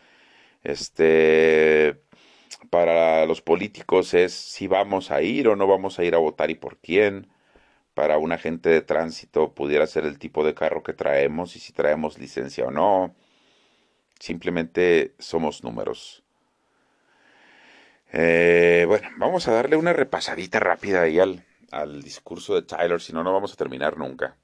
Este, 0.65 2.03
para 2.71 3.27
los 3.27 3.43
políticos 3.43 4.15
es 4.15 4.33
si 4.35 4.67
vamos 4.69 5.13
a 5.13 5.23
ir 5.23 5.49
o 5.49 5.57
no 5.57 5.69
vamos 5.69 5.99
a 6.01 6.05
ir 6.05 6.17
a 6.17 6.19
votar 6.19 6.51
y 6.51 6.57
por 6.57 6.79
quién. 6.79 7.29
Para 7.95 8.19
un 8.19 8.33
agente 8.33 8.71
de 8.71 8.83
tránsito 8.83 9.55
pudiera 9.55 9.87
ser 9.87 10.05
el 10.07 10.19
tipo 10.19 10.45
de 10.45 10.55
carro 10.55 10.83
que 10.83 10.95
traemos 10.95 11.57
y 11.57 11.61
si 11.61 11.73
traemos 11.73 12.19
licencia 12.19 12.67
o 12.67 12.71
no. 12.73 13.15
Simplemente 14.21 15.15
somos 15.21 15.65
números. 15.65 16.25
Eh, 18.13 18.85
bueno, 18.89 19.09
vamos 19.19 19.49
a 19.49 19.53
darle 19.53 19.77
una 19.77 19.93
repasadita 19.93 20.61
rápida 20.61 21.03
ahí 21.03 21.19
al, 21.21 21.45
al 21.75 22.03
discurso 22.03 22.55
de 22.55 22.63
Tyler, 22.63 23.01
si 23.01 23.13
no, 23.13 23.25
no 23.25 23.33
vamos 23.33 23.53
a 23.53 23.57
terminar 23.57 23.99
nunca. 23.99 24.37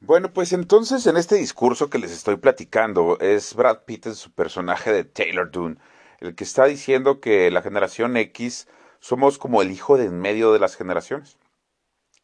Bueno, 0.00 0.32
pues 0.32 0.52
entonces 0.52 1.06
en 1.06 1.16
este 1.16 1.36
discurso 1.36 1.88
que 1.88 1.98
les 1.98 2.10
estoy 2.10 2.36
platicando 2.36 3.18
es 3.20 3.54
Brad 3.54 3.84
Pitt 3.84 4.06
en 4.06 4.14
su 4.16 4.32
personaje 4.32 4.92
de 4.92 5.04
Taylor 5.04 5.50
Dune, 5.50 5.76
el 6.18 6.34
que 6.34 6.44
está 6.44 6.64
diciendo 6.64 7.20
que 7.20 7.50
la 7.50 7.62
generación 7.62 8.16
X 8.16 8.66
somos 8.98 9.38
como 9.38 9.62
el 9.62 9.70
hijo 9.70 9.96
de 9.96 10.06
en 10.06 10.18
medio 10.18 10.52
de 10.52 10.58
las 10.58 10.74
generaciones. 10.74 11.38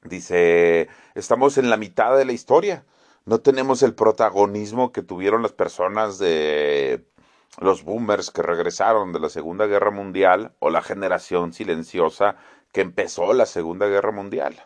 Dice, 0.03 0.89
estamos 1.15 1.59
en 1.59 1.71
la 1.71 1.77
mitad 1.77 2.17
de 2.17 2.25
la 2.25 2.33
historia, 2.33 2.85
no 3.27 3.41
tenemos 3.41 3.83
el 3.83 3.95
protagonismo 3.95 4.91
que 4.91 5.03
tuvieron 5.03 5.43
las 5.43 5.53
personas 5.53 6.19
de 6.19 7.05
los 7.61 7.85
boomers 7.85 8.31
que 8.31 8.43
regresaron 8.43 9.13
de 9.13 9.21
la 9.21 9.29
Segunda 9.29 9.67
Guerra 9.67 9.91
Mundial 9.91 10.53
o 10.61 10.71
la 10.71 10.83
generación 10.83 11.53
silenciosa 11.53 12.37
que 12.73 12.81
empezó 12.81 13.33
la 13.33 13.47
Segunda 13.47 13.87
Guerra 13.87 14.13
Mundial, 14.13 14.57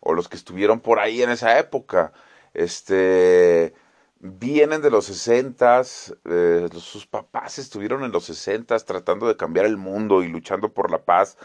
o 0.00 0.14
los 0.14 0.28
que 0.28 0.36
estuvieron 0.36 0.80
por 0.80 1.00
ahí 1.00 1.22
en 1.22 1.30
esa 1.30 1.58
época. 1.58 2.12
Este, 2.54 3.74
vienen 4.20 4.82
de 4.82 4.90
los 4.90 5.06
sesentas, 5.06 6.14
eh, 6.24 6.68
sus 6.72 7.06
papás 7.06 7.58
estuvieron 7.58 8.04
en 8.04 8.12
los 8.12 8.24
sesentas 8.24 8.84
tratando 8.84 9.28
de 9.28 9.36
cambiar 9.36 9.66
el 9.66 9.76
mundo 9.76 10.22
y 10.22 10.28
luchando 10.28 10.72
por 10.72 10.90
la 10.90 11.04
paz. 11.04 11.36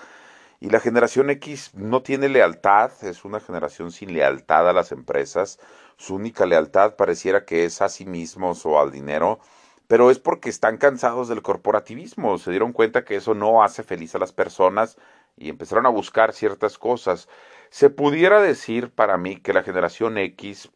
Y 0.60 0.70
la 0.70 0.79
generación 0.79 1.29
X 1.29 1.72
no 1.74 2.03
tiene 2.03 2.29
lealtad, 2.29 2.91
es 3.03 3.25
una 3.25 3.39
generación 3.41 3.91
sin 3.91 4.13
lealtad 4.13 4.70
a 4.70 4.74
las 4.74 4.91
empresas. 4.91 5.60
Su 5.98 6.15
única 6.15 6.46
lealtad 6.46 6.96
pareciera 6.96 7.46
que 7.46 7.65
es 7.65 7.82
a 7.82 7.89
sí 7.89 8.05
mismos 8.05 8.65
o 8.65 8.79
al 8.79 8.91
dinero. 8.91 9.39
pero 9.88 10.10
es 10.12 10.20
porque 10.20 10.50
están 10.50 10.77
cansados 10.77 11.27
del 11.27 11.41
corporativismo, 11.43 12.38
se 12.39 12.51
dieron 12.51 12.74
cuenta 12.74 13.03
que 13.05 13.17
eso 13.17 13.34
no 13.36 13.63
hace 13.63 13.84
feliz 13.84 14.15
a 14.15 14.20
las 14.20 14.32
personas 14.34 14.98
y 15.37 15.49
empezaron 15.49 15.85
a 15.85 15.89
buscar 15.89 16.33
ciertas 16.33 16.77
cosas. 16.77 17.27
Se 17.69 17.89
pudiera 17.89 18.41
decir 18.41 18.91
para 18.91 19.17
mí 19.17 19.37
que 19.37 19.53
la 19.53 19.63
generación 19.63 20.17
X 20.17 20.71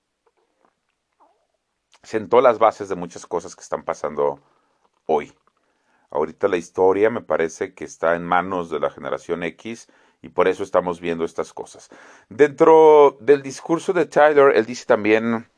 sentó 2.03 2.41
las 2.41 2.59
bases 2.59 2.89
de 2.89 2.95
muchas 2.95 3.25
cosas 3.25 3.55
que 3.55 3.61
están 3.61 3.83
pasando 3.83 4.39
hoy. 5.05 5.33
Ahorita 6.09 6.47
la 6.47 6.57
historia 6.57 7.09
me 7.09 7.21
parece 7.21 7.73
que 7.73 7.83
está 7.83 8.15
en 8.15 8.23
manos 8.23 8.69
de 8.69 8.79
la 8.79 8.89
generación 8.89 9.43
X 9.43 9.87
y 10.21 10.29
por 10.29 10.47
eso 10.47 10.63
estamos 10.63 10.99
viendo 11.01 11.25
estas 11.25 11.53
cosas. 11.53 11.89
Dentro 12.29 13.17
del 13.19 13.41
discurso 13.41 13.93
de 13.93 14.05
Tyler, 14.05 14.55
él 14.55 14.65
dice 14.65 14.85
también, 14.85 15.49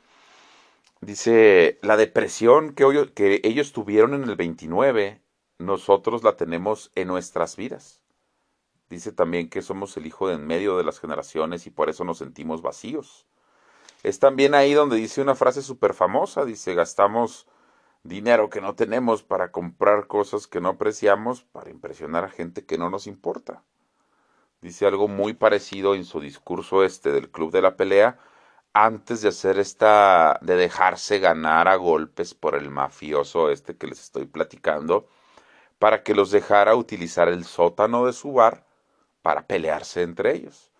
dice, 1.01 1.77
la 1.81 1.97
depresión 1.97 2.73
que, 2.73 3.11
que 3.13 3.41
ellos 3.43 3.71
tuvieron 3.71 4.13
en 4.15 4.23
el 4.23 4.35
29, 4.35 5.21
nosotros 5.59 6.23
la 6.23 6.35
tenemos 6.35 6.91
en 6.95 7.07
nuestras 7.07 7.55
vidas. 7.55 8.01
Dice 8.89 9.11
también 9.11 9.49
que 9.49 9.61
somos 9.61 9.95
el 9.97 10.07
hijo 10.07 10.27
de 10.27 10.35
en 10.35 10.47
medio 10.47 10.75
de 10.77 10.83
las 10.83 10.99
generaciones 10.99 11.67
y 11.67 11.69
por 11.69 11.89
eso 11.89 12.03
nos 12.03 12.17
sentimos 12.17 12.61
vacíos. 12.63 13.27
Es 14.01 14.19
también 14.19 14.55
ahí 14.55 14.73
donde 14.73 14.95
dice 14.95 15.21
una 15.21 15.35
frase 15.35 15.61
súper 15.61 15.93
famosa, 15.93 16.43
dice, 16.43 16.73
gastamos 16.73 17.47
dinero 18.03 18.49
que 18.49 18.61
no 18.61 18.75
tenemos 18.75 19.23
para 19.23 19.51
comprar 19.51 20.07
cosas 20.07 20.47
que 20.47 20.61
no 20.61 20.69
apreciamos 20.69 21.43
para 21.43 21.69
impresionar 21.69 22.23
a 22.23 22.29
gente 22.29 22.65
que 22.65 22.77
no 22.77 22.89
nos 22.89 23.05
importa. 23.07 23.63
Dice 24.61 24.87
algo 24.87 25.07
muy 25.07 25.33
parecido 25.33 25.95
en 25.95 26.05
su 26.05 26.19
discurso 26.19 26.83
este 26.83 27.11
del 27.11 27.29
Club 27.29 27.51
de 27.51 27.61
la 27.61 27.75
Pelea, 27.75 28.17
antes 28.73 29.21
de 29.21 29.29
hacer 29.29 29.59
esta, 29.59 30.39
de 30.41 30.55
dejarse 30.55 31.19
ganar 31.19 31.67
a 31.67 31.75
golpes 31.75 32.33
por 32.33 32.55
el 32.55 32.69
mafioso 32.71 33.51
este 33.51 33.77
que 33.77 33.87
les 33.87 33.99
estoy 33.99 34.25
platicando, 34.25 35.07
para 35.77 36.03
que 36.03 36.15
los 36.15 36.31
dejara 36.31 36.75
utilizar 36.75 37.29
el 37.29 37.45
sótano 37.45 38.05
de 38.05 38.13
su 38.13 38.33
bar 38.33 38.68
para 39.21 39.47
pelearse 39.47 40.01
entre 40.01 40.35
ellos. 40.35 40.71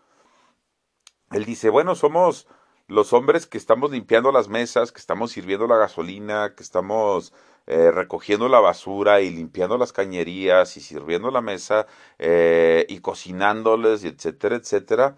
Él 1.31 1.45
dice, 1.45 1.69
bueno, 1.69 1.95
somos 1.95 2.47
los 2.87 3.13
hombres 3.13 3.45
que 3.45 3.57
estamos 3.57 3.91
limpiando 3.91 4.31
las 4.31 4.49
mesas, 4.49 4.91
que 4.91 4.99
estamos 4.99 5.31
sirviendo 5.31 5.67
la 5.67 5.77
gasolina, 5.77 6.55
que 6.55 6.63
estamos 6.63 7.33
eh, 7.67 7.91
recogiendo 7.91 8.49
la 8.49 8.59
basura 8.59 9.21
y 9.21 9.29
limpiando 9.29 9.77
las 9.77 9.93
cañerías 9.93 10.75
y 10.75 10.81
sirviendo 10.81 11.29
la 11.29 11.41
mesa 11.41 11.85
eh, 12.17 12.87
y 12.89 12.99
cocinándoles, 12.99 14.03
etcétera, 14.03 14.55
etcétera. 14.55 15.15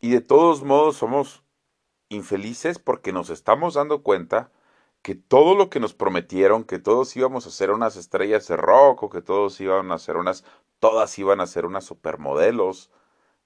Y 0.00 0.10
de 0.10 0.20
todos 0.20 0.62
modos 0.62 0.96
somos 0.96 1.42
infelices 2.10 2.78
porque 2.78 3.12
nos 3.12 3.30
estamos 3.30 3.74
dando 3.74 4.02
cuenta 4.02 4.50
que 5.02 5.14
todo 5.14 5.54
lo 5.54 5.70
que 5.70 5.80
nos 5.80 5.94
prometieron, 5.94 6.64
que 6.64 6.78
todos 6.78 7.16
íbamos 7.16 7.46
a 7.46 7.50
ser 7.50 7.70
unas 7.70 7.96
estrellas 7.96 8.46
de 8.48 8.56
rock 8.56 9.04
o 9.04 9.10
que 9.10 9.22
todos 9.22 9.58
iban 9.60 9.90
a 9.92 9.98
ser 9.98 10.18
unas, 10.18 10.44
todas 10.80 11.18
iban 11.18 11.40
a 11.40 11.46
ser 11.46 11.66
unas 11.66 11.84
supermodelos. 11.84 12.90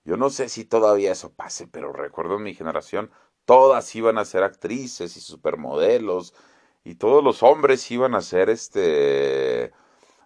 Yo 0.04 0.16
no 0.16 0.30
sé 0.30 0.48
si 0.48 0.64
todavía 0.64 1.12
eso 1.12 1.32
pase, 1.34 1.66
pero 1.68 1.92
recuerdo 1.92 2.36
en 2.36 2.42
mi 2.44 2.54
generación, 2.54 3.10
todas 3.44 3.94
iban 3.94 4.18
a 4.18 4.24
ser 4.24 4.42
actrices 4.44 5.16
y 5.16 5.20
supermodelos 5.20 6.34
y 6.84 6.96
todos 6.96 7.22
los 7.24 7.42
hombres 7.42 7.90
iban 7.90 8.14
a 8.14 8.22
ser 8.22 8.50
este 8.50 9.72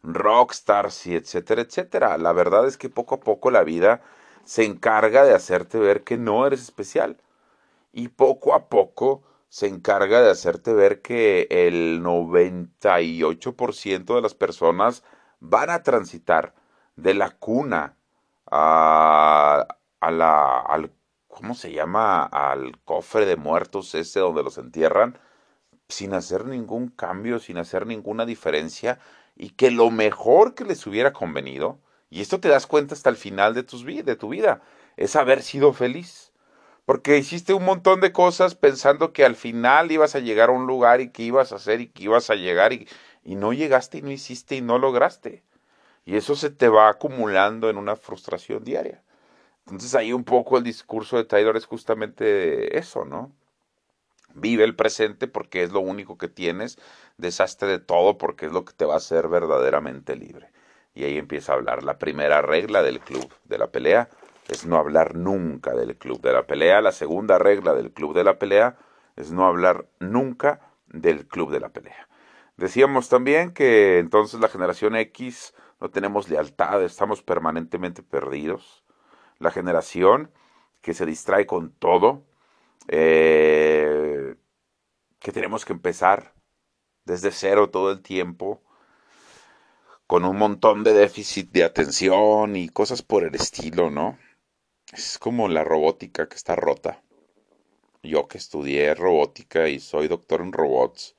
rockstars 0.03 1.07
y 1.07 1.17
etcétera, 1.17 1.63
etcétera. 1.63 2.19
La 2.19 2.33
verdad 2.33 2.67
es 2.67 2.77
que 2.79 2.89
poco 2.91 3.17
a 3.17 3.21
poco 3.21 3.51
la 3.51 3.65
vida 3.65 4.03
se 4.45 4.65
encarga 4.65 5.25
de 5.25 5.35
hacerte 5.35 5.79
ver 5.79 6.05
que 6.05 6.19
no 6.19 6.47
eres 6.47 6.63
especial 6.63 7.19
y 7.93 8.09
poco 8.09 8.55
a 8.55 8.69
poco 8.69 9.23
se 9.49 9.67
encarga 9.69 10.21
de 10.21 10.31
hacerte 10.31 10.73
ver 10.75 11.03
que 11.03 11.47
el 11.51 12.03
98% 12.03 14.15
de 14.15 14.23
las 14.23 14.35
personas 14.35 15.03
van 15.41 15.71
a 15.71 15.83
transitar 15.83 16.55
de 16.97 17.15
la 17.15 17.31
cuna 17.31 17.97
a, 18.50 19.67
a 20.00 20.11
la, 20.11 20.59
al, 20.61 20.93
¿cómo 21.29 21.55
se 21.55 21.73
llama? 21.73 22.25
Al 22.25 22.79
cofre 22.85 23.26
de 23.26 23.37
muertos 23.37 23.95
ese 23.95 24.21
donde 24.21 24.43
los 24.43 24.59
entierran, 24.59 25.18
sin 25.88 26.14
hacer 26.14 26.47
ningún 26.47 26.88
cambio, 26.88 27.38
sin 27.38 27.59
hacer 27.59 27.87
ninguna 27.87 28.27
diferencia, 28.27 28.99
y 29.37 29.51
que 29.51 29.70
lo 29.70 29.90
mejor 29.90 30.55
que 30.55 30.64
les 30.64 30.87
hubiera 30.87 31.12
convenido, 31.12 31.79
y 32.11 32.20
esto 32.23 32.40
te 32.40 32.49
das 32.49 32.66
cuenta 32.66 32.94
hasta 32.94 33.11
el 33.11 33.16
final 33.16 33.55
de, 33.55 33.62
tus, 33.62 33.85
de 33.85 34.16
tu 34.16 34.29
vida, 34.31 34.62
es 34.97 35.16
haber 35.16 35.42
sido 35.42 35.73
feliz 35.73 36.33
porque 36.87 37.18
hiciste 37.18 37.53
un 37.53 37.64
montón 37.64 38.01
de 38.01 38.12
cosas 38.12 38.55
pensando 38.55 39.12
que 39.12 39.25
al 39.25 39.35
final 39.37 39.90
ibas 39.92 40.14
a 40.14 40.20
llegar 40.20 40.51
a 40.51 40.53
un 40.53 40.66
lugar 40.66 41.01
y 41.01 41.11
que 41.11 41.25
ibas 41.25 41.53
a 41.53 41.57
hacer 41.57 41.81
y 41.81 41.88
que 41.88 42.05
ibas 42.05 42.31
a 42.31 42.37
llegar 42.37 42.73
y, 42.73 42.88
y 43.25 43.35
no 43.35 43.53
llegaste 43.53 43.99
y 43.99 44.03
no 44.03 44.11
hiciste 44.12 44.57
y 44.57 44.61
no 44.62 44.79
lograste. 44.79 45.42
Y 46.07 46.16
eso 46.16 46.37
se 46.37 46.51
te 46.51 46.69
va 46.69 46.88
acumulando 46.88 47.69
en 47.69 47.77
una 47.77 47.97
frustración 47.97 48.64
diaria. 48.64 49.03
Entonces 49.66 49.95
ahí 49.97 50.12
un 50.12 50.25
poco 50.25 50.57
el 50.57 50.64
discurso 50.64 51.16
de 51.16 51.25
Taylor 51.25 51.57
es 51.57 51.66
justamente 51.66 52.79
eso, 52.79 53.05
¿no? 53.05 53.33
Vive 54.33 54.64
el 54.64 54.77
presente 54.77 55.27
porque 55.27 55.64
es 55.64 55.73
lo 55.73 55.81
único 55.81 56.16
que 56.16 56.29
tienes, 56.29 56.79
deshazte 57.16 57.66
de 57.66 57.81
todo 57.81 58.16
porque 58.19 58.47
es 58.47 58.53
lo 58.53 58.64
que 58.64 58.73
te 58.73 58.85
va 58.85 58.95
a 58.95 58.99
hacer 58.99 59.29
verdaderamente 59.29 60.14
libre. 60.14 60.51
Y 60.95 61.05
ahí 61.05 61.19
empieza 61.19 61.53
a 61.53 61.57
hablar 61.57 61.83
la 61.83 61.99
primera 61.99 62.40
regla 62.40 62.83
del 62.83 63.01
club 63.01 63.29
de 63.45 63.59
la 63.59 63.73
pelea, 63.73 64.09
es 64.49 64.64
no 64.64 64.77
hablar 64.77 65.16
nunca 65.16 65.75
del 65.75 65.97
club 65.97 66.21
de 66.21 66.33
la 66.33 66.47
pelea. 66.47 66.81
La 66.81 66.92
segunda 66.92 67.38
regla 67.38 67.75
del 67.75 67.92
club 67.92 68.14
de 68.14 68.23
la 68.23 68.38
pelea 68.38 68.77
es 69.16 69.33
no 69.33 69.45
hablar 69.45 69.87
nunca 69.99 70.61
del 70.87 71.27
club 71.27 71.51
de 71.51 71.61
la 71.61 71.71
pelea. 71.71 72.09
Decíamos 72.57 73.09
también 73.09 73.53
que 73.53 73.99
entonces 73.99 74.38
la 74.40 74.49
generación 74.49 74.95
X 74.95 75.53
no 75.81 75.91
tenemos 75.91 76.29
lealtad, 76.29 76.83
estamos 76.83 77.23
permanentemente 77.23 78.03
perdidos. 78.03 78.85
La 79.39 79.51
generación 79.51 80.31
que 80.81 80.95
se 80.95 81.07
distrae 81.07 81.47
con 81.47 81.73
todo, 81.73 82.25
eh, 82.89 84.37
que 85.19 85.33
tenemos 85.33 85.65
que 85.65 85.73
empezar 85.73 86.35
desde 87.05 87.31
cero 87.31 87.71
todo 87.71 87.93
el 87.93 88.03
tiempo, 88.03 88.62
con 90.07 90.25
un 90.25 90.39
montón 90.39 90.85
de 90.85 90.93
déficit 90.93 91.51
de 91.51 91.65
atención 91.65 92.57
y 92.57 92.69
cosas 92.69 93.03
por 93.03 93.25
el 93.25 93.35
estilo, 93.35 93.91
¿no? 93.91 94.19
Es 94.93 95.19
como 95.19 95.49
la 95.49 95.65
robótica 95.65 96.29
que 96.29 96.37
está 96.37 96.55
rota. 96.55 97.03
Yo 98.03 98.29
que 98.29 98.39
estudié 98.39 98.95
robótica 98.95 99.69
y 99.69 99.81
soy 99.81 100.07
doctor 100.07 100.41
en 100.41 100.53
robots, 100.53 101.17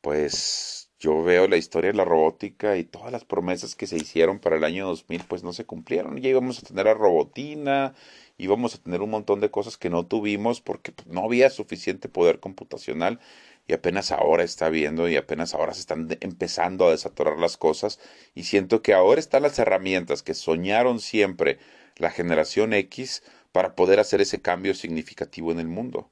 pues 0.00 0.85
yo 0.98 1.22
veo 1.22 1.46
la 1.46 1.56
historia 1.56 1.90
de 1.90 1.96
la 1.96 2.04
robótica 2.04 2.76
y 2.76 2.84
todas 2.84 3.12
las 3.12 3.24
promesas 3.24 3.74
que 3.74 3.86
se 3.86 3.96
hicieron 3.96 4.38
para 4.38 4.56
el 4.56 4.64
año 4.64 4.86
2000 4.86 5.24
pues 5.28 5.42
no 5.42 5.52
se 5.52 5.66
cumplieron. 5.66 6.16
Ya 6.18 6.30
íbamos 6.30 6.58
a 6.58 6.66
tener 6.66 6.88
a 6.88 6.94
robotina, 6.94 7.94
íbamos 8.38 8.74
a 8.74 8.78
tener 8.78 9.02
un 9.02 9.10
montón 9.10 9.40
de 9.40 9.50
cosas 9.50 9.76
que 9.76 9.90
no 9.90 10.06
tuvimos 10.06 10.60
porque 10.62 10.92
pues, 10.92 11.06
no 11.08 11.24
había 11.24 11.50
suficiente 11.50 12.08
poder 12.08 12.40
computacional 12.40 13.20
y 13.66 13.74
apenas 13.74 14.10
ahora 14.12 14.44
está 14.44 14.70
viendo 14.70 15.08
y 15.08 15.16
apenas 15.16 15.54
ahora 15.54 15.74
se 15.74 15.80
están 15.80 16.16
empezando 16.20 16.86
a 16.86 16.92
desatorar 16.92 17.38
las 17.38 17.56
cosas 17.56 18.00
y 18.34 18.44
siento 18.44 18.82
que 18.82 18.94
ahora 18.94 19.20
están 19.20 19.42
las 19.42 19.58
herramientas 19.58 20.22
que 20.22 20.34
soñaron 20.34 21.00
siempre 21.00 21.58
la 21.96 22.10
generación 22.10 22.72
X 22.74 23.22
para 23.52 23.74
poder 23.74 24.00
hacer 24.00 24.20
ese 24.20 24.40
cambio 24.40 24.74
significativo 24.74 25.52
en 25.52 25.60
el 25.60 25.68
mundo. 25.68 26.10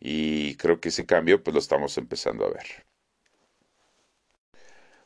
Y 0.00 0.56
creo 0.56 0.80
que 0.80 0.90
ese 0.90 1.06
cambio 1.06 1.42
pues 1.42 1.54
lo 1.54 1.60
estamos 1.60 1.96
empezando 1.98 2.44
a 2.46 2.50
ver. 2.50 2.91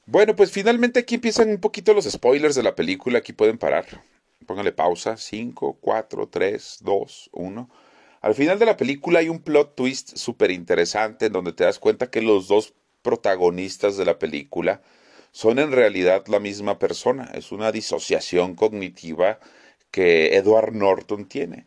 Bueno, 0.09 0.37
pues 0.37 0.53
finalmente 0.53 1.01
aquí 1.01 1.17
empiezan 1.17 1.49
un 1.49 1.59
poquito 1.59 1.93
los 1.93 2.05
spoilers 2.05 2.55
de 2.55 2.63
la 2.63 2.77
película. 2.77 3.19
Aquí 3.19 3.33
pueden 3.33 3.59
parar. 3.59 3.87
Póngale 4.47 4.71
pausa. 4.71 5.17
5, 5.17 5.79
4, 5.81 6.29
3, 6.29 6.79
2, 6.83 7.31
1. 7.33 7.71
Al 8.21 8.35
final 8.37 8.59
de 8.61 8.67
la 8.67 8.77
película 8.77 9.19
hay 9.19 9.29
un 9.29 9.41
plot 9.41 9.75
twist 9.75 10.17
súper 10.17 10.53
interesante 10.53 11.27
en 11.27 11.33
donde 11.33 11.53
te 11.53 11.65
das 11.65 11.81
cuenta 11.81 12.09
que 12.09 12.23
los 12.23 12.47
dos 12.47 12.73
protagonistas 13.03 13.97
de 13.97 14.05
la 14.05 14.19
película 14.19 14.81
son 15.33 15.59
en 15.59 15.73
realidad 15.73 16.25
la 16.29 16.39
misma 16.39 16.79
persona. 16.79 17.31
Es 17.35 17.51
una 17.51 17.73
disociación 17.73 18.55
cognitiva 18.55 19.41
que 19.91 20.37
Edward 20.37 20.73
Norton 20.73 21.27
tiene. 21.27 21.67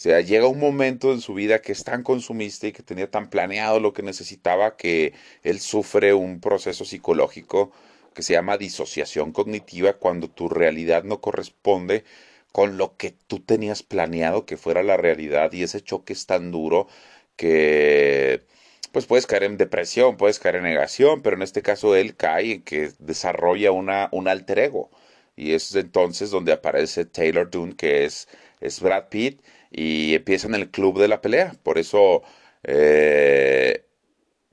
Sea, 0.00 0.22
llega 0.22 0.46
un 0.46 0.58
momento 0.58 1.12
en 1.12 1.20
su 1.20 1.34
vida 1.34 1.60
que 1.60 1.72
es 1.72 1.84
tan 1.84 2.02
consumista 2.02 2.66
y 2.66 2.72
que 2.72 2.82
tenía 2.82 3.10
tan 3.10 3.28
planeado 3.28 3.80
lo 3.80 3.92
que 3.92 4.02
necesitaba 4.02 4.78
que 4.78 5.12
él 5.42 5.60
sufre 5.60 6.14
un 6.14 6.40
proceso 6.40 6.86
psicológico 6.86 7.70
que 8.14 8.22
se 8.22 8.32
llama 8.32 8.56
disociación 8.56 9.32
cognitiva 9.32 9.92
cuando 9.98 10.30
tu 10.30 10.48
realidad 10.48 11.04
no 11.04 11.20
corresponde 11.20 12.04
con 12.50 12.78
lo 12.78 12.96
que 12.96 13.10
tú 13.26 13.40
tenías 13.40 13.82
planeado 13.82 14.46
que 14.46 14.56
fuera 14.56 14.82
la 14.82 14.96
realidad 14.96 15.52
y 15.52 15.64
ese 15.64 15.82
choque 15.82 16.14
es 16.14 16.24
tan 16.24 16.50
duro 16.50 16.88
que 17.36 18.42
pues 18.92 19.04
puedes 19.04 19.26
caer 19.26 19.42
en 19.44 19.58
depresión, 19.58 20.16
puedes 20.16 20.38
caer 20.38 20.56
en 20.56 20.62
negación, 20.64 21.20
pero 21.20 21.36
en 21.36 21.42
este 21.42 21.60
caso 21.60 21.94
él 21.94 22.16
cae 22.16 22.52
en 22.52 22.62
que 22.62 22.92
desarrolla 23.00 23.70
una, 23.72 24.08
un 24.12 24.28
alter 24.28 24.60
ego. 24.60 24.90
Y 25.36 25.52
es 25.52 25.74
entonces 25.74 26.30
donde 26.30 26.52
aparece 26.52 27.04
Taylor 27.04 27.50
Dune, 27.50 27.76
que 27.76 28.04
es, 28.06 28.28
es 28.60 28.80
Brad 28.80 29.08
Pitt, 29.10 29.40
y 29.70 30.14
empieza 30.14 30.48
en 30.48 30.54
el 30.54 30.70
club 30.70 30.98
de 30.98 31.08
la 31.08 31.20
pelea. 31.20 31.54
Por 31.62 31.78
eso, 31.78 32.22
eh, 32.64 33.84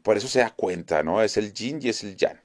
por 0.03 0.17
eso 0.17 0.27
se 0.27 0.39
da 0.39 0.51
cuenta, 0.51 1.03
¿no? 1.03 1.21
Es 1.21 1.37
el 1.37 1.53
yin 1.53 1.79
y 1.81 1.89
es 1.89 2.03
el 2.03 2.15
yang. 2.15 2.39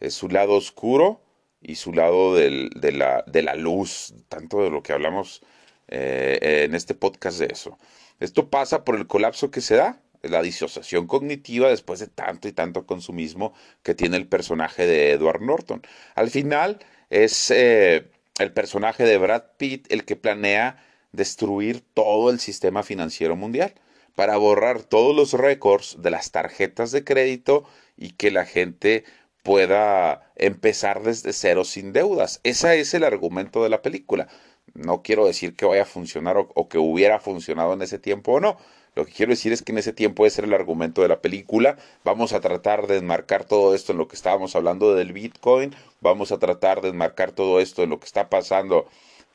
Es 0.00 0.14
su 0.14 0.28
lado 0.28 0.54
oscuro 0.54 1.20
y 1.60 1.74
su 1.74 1.92
lado 1.92 2.34
de, 2.34 2.70
la, 2.92 3.24
de, 3.26 3.42
la, 3.42 3.54
luz, 3.54 4.14
tanto 4.28 4.62
de 4.62 4.70
lo 4.70 4.82
que 4.82 4.92
hablamos 4.92 5.42
eh, 5.88 6.64
en 6.64 6.74
este 6.74 6.94
podcast 6.94 7.38
de 7.38 7.46
eso. 7.46 7.78
Esto 8.20 8.48
pasa 8.48 8.84
por 8.84 8.96
el 8.96 9.06
colapso 9.06 9.50
que 9.50 9.60
se 9.60 9.76
da, 9.76 10.00
la 10.22 10.42
disociación 10.42 11.06
cognitiva 11.06 11.68
después 11.68 12.00
de 12.00 12.08
tanto 12.08 12.48
y 12.48 12.52
tanto 12.52 12.86
consumismo 12.86 13.54
que 13.82 13.94
tiene 13.94 14.16
el 14.16 14.26
personaje 14.26 14.86
de 14.86 15.12
Edward 15.12 15.42
Norton. 15.42 15.82
Al 16.14 16.30
final 16.30 16.78
es 17.10 17.50
eh, 17.50 18.10
el 18.38 18.52
personaje 18.52 19.04
de 19.04 19.18
Brad 19.18 19.44
Pitt 19.56 19.90
el 19.92 20.04
que 20.04 20.16
planea 20.16 20.84
destruir 21.12 21.82
todo 21.94 22.30
el 22.30 22.40
sistema 22.40 22.82
financiero 22.82 23.36
mundial 23.36 23.74
para 24.14 24.36
borrar 24.36 24.82
todos 24.82 25.14
los 25.14 25.32
récords 25.32 25.96
de 26.00 26.10
las 26.10 26.32
tarjetas 26.32 26.90
de 26.90 27.04
crédito 27.04 27.64
y 27.96 28.10
que 28.10 28.30
la 28.30 28.44
gente 28.44 29.04
pueda 29.42 30.32
empezar 30.36 31.02
desde 31.02 31.32
cero 31.32 31.64
sin 31.64 31.92
deudas. 31.92 32.40
Ese 32.42 32.80
es 32.80 32.94
el 32.94 33.04
argumento 33.04 33.62
de 33.62 33.68
la 33.68 33.80
película. 33.80 34.28
No 34.74 35.02
quiero 35.02 35.24
decir 35.24 35.54
que 35.54 35.66
vaya 35.66 35.82
a 35.82 35.86
funcionar 35.86 36.36
o, 36.36 36.68
que 36.68 36.78
hubiera 36.78 37.20
funcionado 37.20 37.72
en 37.72 37.82
ese 37.82 37.98
tiempo 37.98 38.32
o 38.32 38.40
no. 38.40 38.58
Lo 38.94 39.06
que 39.06 39.12
quiero 39.12 39.30
decir 39.30 39.52
es 39.52 39.62
que 39.62 39.72
en 39.72 39.78
ese 39.78 39.92
tiempo 39.92 40.26
ese 40.26 40.40
era 40.40 40.48
el 40.48 40.54
argumento 40.54 41.02
de 41.02 41.08
la 41.08 41.20
película. 41.20 41.76
Vamos 42.04 42.32
a 42.32 42.40
tratar 42.40 42.88
de 42.88 42.96
enmarcar 42.96 43.44
todo 43.44 43.74
esto 43.74 43.92
en 43.92 43.98
lo 43.98 44.08
que 44.08 44.16
estábamos 44.16 44.56
hablando 44.56 44.94
del 44.94 45.12
Bitcoin. 45.12 45.74
Vamos 46.00 46.32
a 46.32 46.38
tratar 46.38 46.80
de 46.80 46.88
enmarcar 46.88 47.32
todo 47.32 47.60
esto 47.60 47.82
en 47.82 47.90
lo 47.90 48.00
que 48.00 48.06
está 48.06 48.28
pasando 48.28 48.88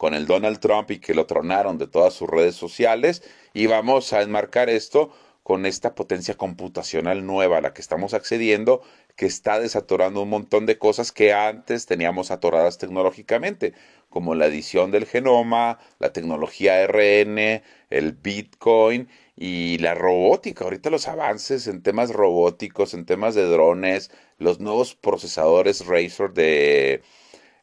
con 0.03 0.15
el 0.15 0.27
Donald 0.27 0.59
Trump 0.59 0.91
y 0.91 0.99
que 0.99 1.13
lo 1.13 1.27
tronaron 1.27 1.77
de 1.77 1.87
todas 1.87 2.13
sus 2.13 2.29
redes 2.29 2.55
sociales. 2.55 3.23
Y 3.53 3.67
vamos 3.67 4.11
a 4.11 4.21
enmarcar 4.21 4.69
esto 4.69 5.13
con 5.43 5.65
esta 5.65 5.95
potencia 5.95 6.35
computacional 6.35 7.25
nueva 7.25 7.59
a 7.59 7.61
la 7.61 7.73
que 7.73 7.79
estamos 7.79 8.13
accediendo, 8.13 8.81
que 9.15 9.27
está 9.27 9.61
desatorando 9.61 10.21
un 10.23 10.27
montón 10.27 10.65
de 10.65 10.77
cosas 10.77 11.13
que 11.13 11.31
antes 11.31 11.85
teníamos 11.85 12.31
atoradas 12.31 12.77
tecnológicamente, 12.79 13.75
como 14.09 14.35
la 14.35 14.47
edición 14.47 14.91
del 14.91 15.05
genoma, 15.05 15.79
la 15.99 16.11
tecnología 16.11 16.85
RN, 16.85 17.63
el 17.89 18.11
Bitcoin 18.11 19.07
y 19.37 19.77
la 19.77 19.93
robótica. 19.95 20.65
Ahorita 20.65 20.89
los 20.89 21.07
avances 21.07 21.65
en 21.67 21.81
temas 21.81 22.11
robóticos, 22.11 22.93
en 22.93 23.05
temas 23.05 23.35
de 23.35 23.45
drones, 23.45 24.11
los 24.37 24.59
nuevos 24.59 24.95
procesadores 24.95 25.85
Razor 25.85 26.33
de 26.33 27.03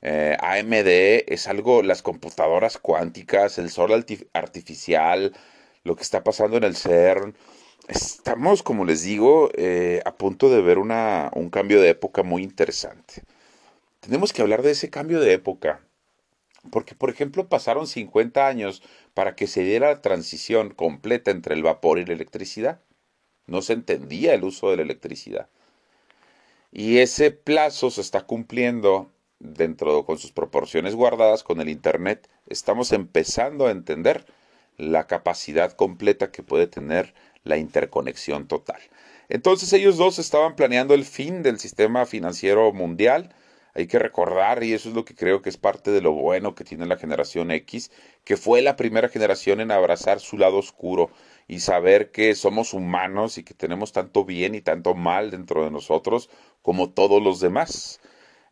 eh, 0.03 0.37
AMD, 0.41 1.33
es 1.33 1.47
algo, 1.49 1.83
las 1.83 2.03
computadoras 2.03 2.79
cuánticas, 2.79 3.59
el 3.59 3.71
sol 3.71 3.93
artificial, 4.33 5.33
lo 5.85 5.97
que 5.97 6.03
está 6.03 6.25
pasando 6.25 6.57
en 6.57 6.65
el 6.65 6.77
CERN 6.77 7.35
Estamos, 7.91 8.63
como 8.63 8.85
les 8.85 9.03
digo, 9.03 9.51
eh, 9.55 10.01
a 10.05 10.15
punto 10.15 10.49
de 10.49 10.63
ver 10.63 10.79
una, 10.79 11.31
un 11.35 11.51
cambio 11.51 11.81
de 11.81 11.89
época 11.89 12.23
muy 12.23 12.45
interesante. 12.45 13.25
Tenemos 13.99 14.33
que 14.33 14.43
hablar 14.43 14.63
de 14.63 14.71
ese 14.71 14.91
cambio 14.91 15.19
de 15.19 15.33
época, 15.33 15.81
porque, 16.71 16.95
por 16.95 17.11
ejemplo, 17.11 17.49
pasaron 17.49 17.89
50 17.89 18.47
años 18.47 18.81
para 19.13 19.35
que 19.35 19.49
se 19.49 19.65
diera 19.65 19.89
la 19.89 20.03
transición 20.03 20.71
completa 20.71 21.33
entre 21.33 21.57
el 21.57 21.65
vapor 21.65 21.99
y 21.99 22.05
la 22.05 22.13
electricidad. 22.13 22.81
No 23.47 23.61
se 23.61 23.73
entendía 23.73 24.35
el 24.35 24.45
uso 24.45 24.71
de 24.71 24.77
la 24.77 24.83
electricidad. 24.83 25.49
Y 26.71 26.99
ese 26.99 27.33
plazo 27.33 27.91
se 27.91 28.03
está 28.03 28.21
cumpliendo 28.23 29.11
dentro 29.41 30.05
con 30.05 30.19
sus 30.19 30.31
proporciones 30.31 30.95
guardadas 30.95 31.43
con 31.43 31.61
el 31.61 31.69
Internet. 31.69 32.29
Estamos 32.47 32.93
empezando 32.93 33.67
a 33.67 33.73
entender 33.73 34.25
la 34.77 35.07
capacidad 35.07 35.73
completa 35.73 36.31
que 36.31 36.43
puede 36.43 36.67
tener 36.67 37.15
la 37.43 37.57
interconexión 37.57 38.47
total. 38.47 38.81
Entonces 39.29 39.73
ellos 39.73 39.97
dos 39.97 40.19
estaban 40.19 40.57
planeando 40.57 40.95
el 40.95 41.05
fin 41.05 41.43
del 41.43 41.59
sistema 41.59 42.07
financiero 42.07 42.73
mundial. 42.73 43.35
Hay 43.75 43.87
que 43.87 43.99
recordar, 44.01 44.65
y 44.65 44.73
eso 44.73 44.89
es 44.89 44.95
lo 44.95 45.05
que 45.05 45.15
creo 45.15 45.43
que 45.43 45.49
es 45.49 45.57
parte 45.57 45.93
de 45.93 46.01
lo 46.01 46.13
bueno 46.13 46.55
que 46.55 46.65
tiene 46.65 46.87
la 46.87 46.97
generación 46.97 47.53
X, 47.53 47.93
que 48.25 48.37
fue 48.37 48.63
la 48.63 48.75
primera 48.77 49.09
generación 49.09 49.61
en 49.61 49.71
abrazar 49.71 50.19
su 50.19 50.37
lado 50.37 50.59
oscuro 50.59 51.11
y 51.47 51.61
saber 51.61 52.11
que 52.11 52.35
somos 52.35 52.75
humanos 52.75 53.39
y 53.39 53.45
que 53.45 53.55
tenemos 53.55 53.93
tanto 53.93 54.25
bien 54.25 54.55
y 54.55 54.61
tanto 54.61 54.95
mal 54.95 55.31
dentro 55.31 55.65
de 55.65 55.71
nosotros 55.71 56.29
como 56.63 56.91
todos 56.91 57.23
los 57.23 57.41
demás. 57.41 58.01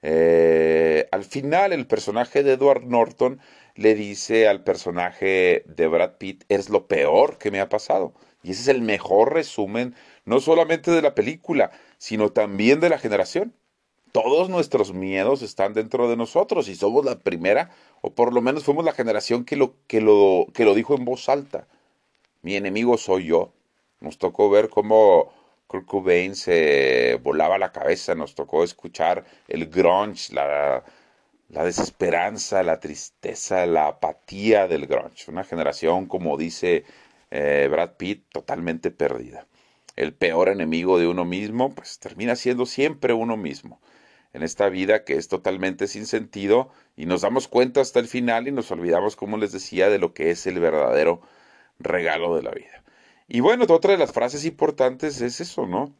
Eh, 0.02 1.08
al 1.10 1.24
final, 1.24 1.72
el 1.72 1.86
personaje 1.86 2.42
de 2.42 2.52
Edward 2.52 2.84
Norton 2.84 3.40
le 3.74 3.94
dice 3.94 4.48
al 4.48 4.62
personaje 4.64 5.64
de 5.66 5.86
Brad 5.86 6.18
Pitt, 6.18 6.44
es 6.48 6.68
lo 6.68 6.86
peor 6.86 7.38
que 7.38 7.50
me 7.50 7.60
ha 7.60 7.68
pasado. 7.68 8.12
Y 8.42 8.52
ese 8.52 8.62
es 8.62 8.68
el 8.68 8.82
mejor 8.82 9.34
resumen, 9.34 9.94
no 10.24 10.40
solamente 10.40 10.90
de 10.90 11.02
la 11.02 11.14
película, 11.14 11.70
sino 11.98 12.30
también 12.30 12.80
de 12.80 12.88
la 12.88 12.98
generación. 12.98 13.54
Todos 14.12 14.48
nuestros 14.48 14.92
miedos 14.94 15.42
están 15.42 15.74
dentro 15.74 16.08
de 16.08 16.16
nosotros 16.16 16.68
y 16.68 16.74
somos 16.74 17.04
la 17.04 17.18
primera, 17.18 17.70
o 18.00 18.14
por 18.14 18.32
lo 18.32 18.40
menos 18.40 18.64
fuimos 18.64 18.84
la 18.84 18.92
generación 18.92 19.44
que 19.44 19.56
lo, 19.56 19.74
que 19.86 20.00
lo, 20.00 20.46
que 20.54 20.64
lo 20.64 20.74
dijo 20.74 20.94
en 20.94 21.04
voz 21.04 21.28
alta. 21.28 21.68
Mi 22.42 22.56
enemigo 22.56 22.96
soy 22.98 23.26
yo. 23.26 23.52
Nos 24.00 24.18
tocó 24.18 24.48
ver 24.48 24.68
cómo 24.68 25.32
Kurt 25.68 25.84
Cobain 25.84 26.34
se 26.34 27.20
volaba 27.22 27.58
la 27.58 27.72
cabeza, 27.72 28.14
nos 28.14 28.34
tocó 28.34 28.64
escuchar 28.64 29.24
el 29.48 29.66
grunge, 29.66 30.32
la, 30.34 30.82
desesperanza, 31.48 32.62
la 32.62 32.80
tristeza, 32.80 33.66
la 33.66 33.88
apatía 33.88 34.66
del 34.66 34.86
grunge. 34.86 35.30
Una 35.30 35.44
generación, 35.44 36.06
como 36.06 36.38
dice 36.38 36.84
eh, 37.30 37.68
Brad 37.70 37.92
Pitt 37.98 38.24
totalmente 38.32 38.90
perdida. 38.90 39.46
El 39.94 40.14
peor 40.14 40.48
enemigo 40.48 40.98
de 40.98 41.06
uno 41.06 41.26
mismo, 41.26 41.74
pues 41.74 41.98
termina 41.98 42.34
siendo 42.34 42.64
siempre 42.64 43.12
uno 43.12 43.36
mismo. 43.36 43.78
En 44.32 44.42
esta 44.42 44.70
vida 44.70 45.04
que 45.04 45.16
es 45.16 45.28
totalmente 45.28 45.86
sin 45.86 46.06
sentido 46.06 46.70
y 46.96 47.04
nos 47.04 47.20
damos 47.20 47.46
cuenta 47.46 47.82
hasta 47.82 48.00
el 48.00 48.08
final 48.08 48.48
y 48.48 48.52
nos 48.52 48.70
olvidamos, 48.70 49.16
como 49.16 49.36
les 49.36 49.52
decía, 49.52 49.90
de 49.90 49.98
lo 49.98 50.14
que 50.14 50.30
es 50.30 50.46
el 50.46 50.60
verdadero 50.60 51.20
regalo 51.78 52.36
de 52.36 52.42
la 52.42 52.52
vida. 52.52 52.82
Y 53.28 53.40
bueno, 53.40 53.66
otra 53.68 53.92
de 53.92 53.98
las 53.98 54.12
frases 54.12 54.46
importantes 54.46 55.20
es 55.20 55.40
eso, 55.40 55.66
¿no? 55.66 55.94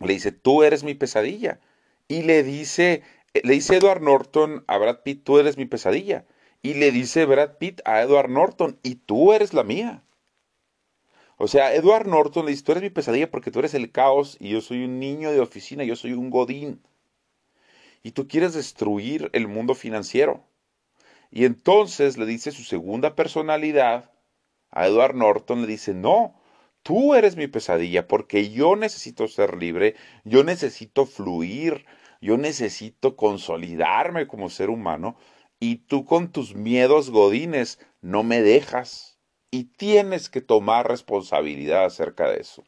Le 0.00 0.14
dice, 0.14 0.32
tú 0.32 0.64
eres 0.64 0.82
mi 0.82 0.94
pesadilla. 0.94 1.60
Y 2.08 2.22
le 2.22 2.42
dice, 2.42 3.02
le 3.44 3.54
dice 3.54 3.76
Edward 3.76 4.02
Norton 4.02 4.64
a 4.66 4.76
Brad 4.76 5.02
Pitt, 5.04 5.22
tú 5.22 5.38
eres 5.38 5.56
mi 5.56 5.66
pesadilla. 5.66 6.26
Y 6.60 6.74
le 6.74 6.90
dice 6.90 7.24
Brad 7.26 7.58
Pitt 7.58 7.80
a 7.84 8.02
Edward 8.02 8.28
Norton, 8.28 8.78
y 8.82 8.96
tú 8.96 9.32
eres 9.32 9.54
la 9.54 9.62
mía. 9.62 10.02
O 11.36 11.48
sea, 11.48 11.74
Edward 11.74 12.06
Norton 12.08 12.44
le 12.44 12.50
dice, 12.50 12.64
tú 12.64 12.72
eres 12.72 12.82
mi 12.82 12.90
pesadilla 12.90 13.30
porque 13.30 13.50
tú 13.50 13.60
eres 13.60 13.74
el 13.74 13.90
caos 13.92 14.36
y 14.40 14.50
yo 14.50 14.60
soy 14.60 14.84
un 14.84 14.98
niño 14.98 15.30
de 15.30 15.40
oficina, 15.40 15.84
yo 15.84 15.96
soy 15.96 16.12
un 16.12 16.30
godín. 16.30 16.82
Y 18.02 18.12
tú 18.12 18.26
quieres 18.26 18.54
destruir 18.54 19.30
el 19.32 19.46
mundo 19.46 19.74
financiero. 19.74 20.44
Y 21.30 21.44
entonces 21.44 22.18
le 22.18 22.26
dice 22.26 22.50
su 22.50 22.64
segunda 22.64 23.14
personalidad 23.14 24.10
a 24.72 24.86
Edward 24.86 25.14
Norton, 25.14 25.62
le 25.62 25.68
dice, 25.68 25.94
no, 25.94 26.34
tú 26.82 27.14
eres 27.14 27.36
mi 27.36 27.46
pesadilla 27.46 28.08
porque 28.08 28.50
yo 28.50 28.74
necesito 28.74 29.28
ser 29.28 29.56
libre, 29.56 29.94
yo 30.24 30.42
necesito 30.42 31.06
fluir, 31.06 31.86
yo 32.20 32.38
necesito 32.38 33.16
consolidarme 33.16 34.26
como 34.26 34.48
ser 34.48 34.70
humano 34.70 35.16
y 35.60 35.76
tú 35.76 36.04
con 36.04 36.32
tus 36.32 36.54
miedos 36.54 37.10
godines 37.10 37.78
no 38.00 38.24
me 38.24 38.42
dejas 38.42 39.18
y 39.50 39.64
tienes 39.64 40.28
que 40.28 40.40
tomar 40.40 40.88
responsabilidad 40.88 41.84
acerca 41.84 42.28
de 42.28 42.40
eso. 42.40 42.64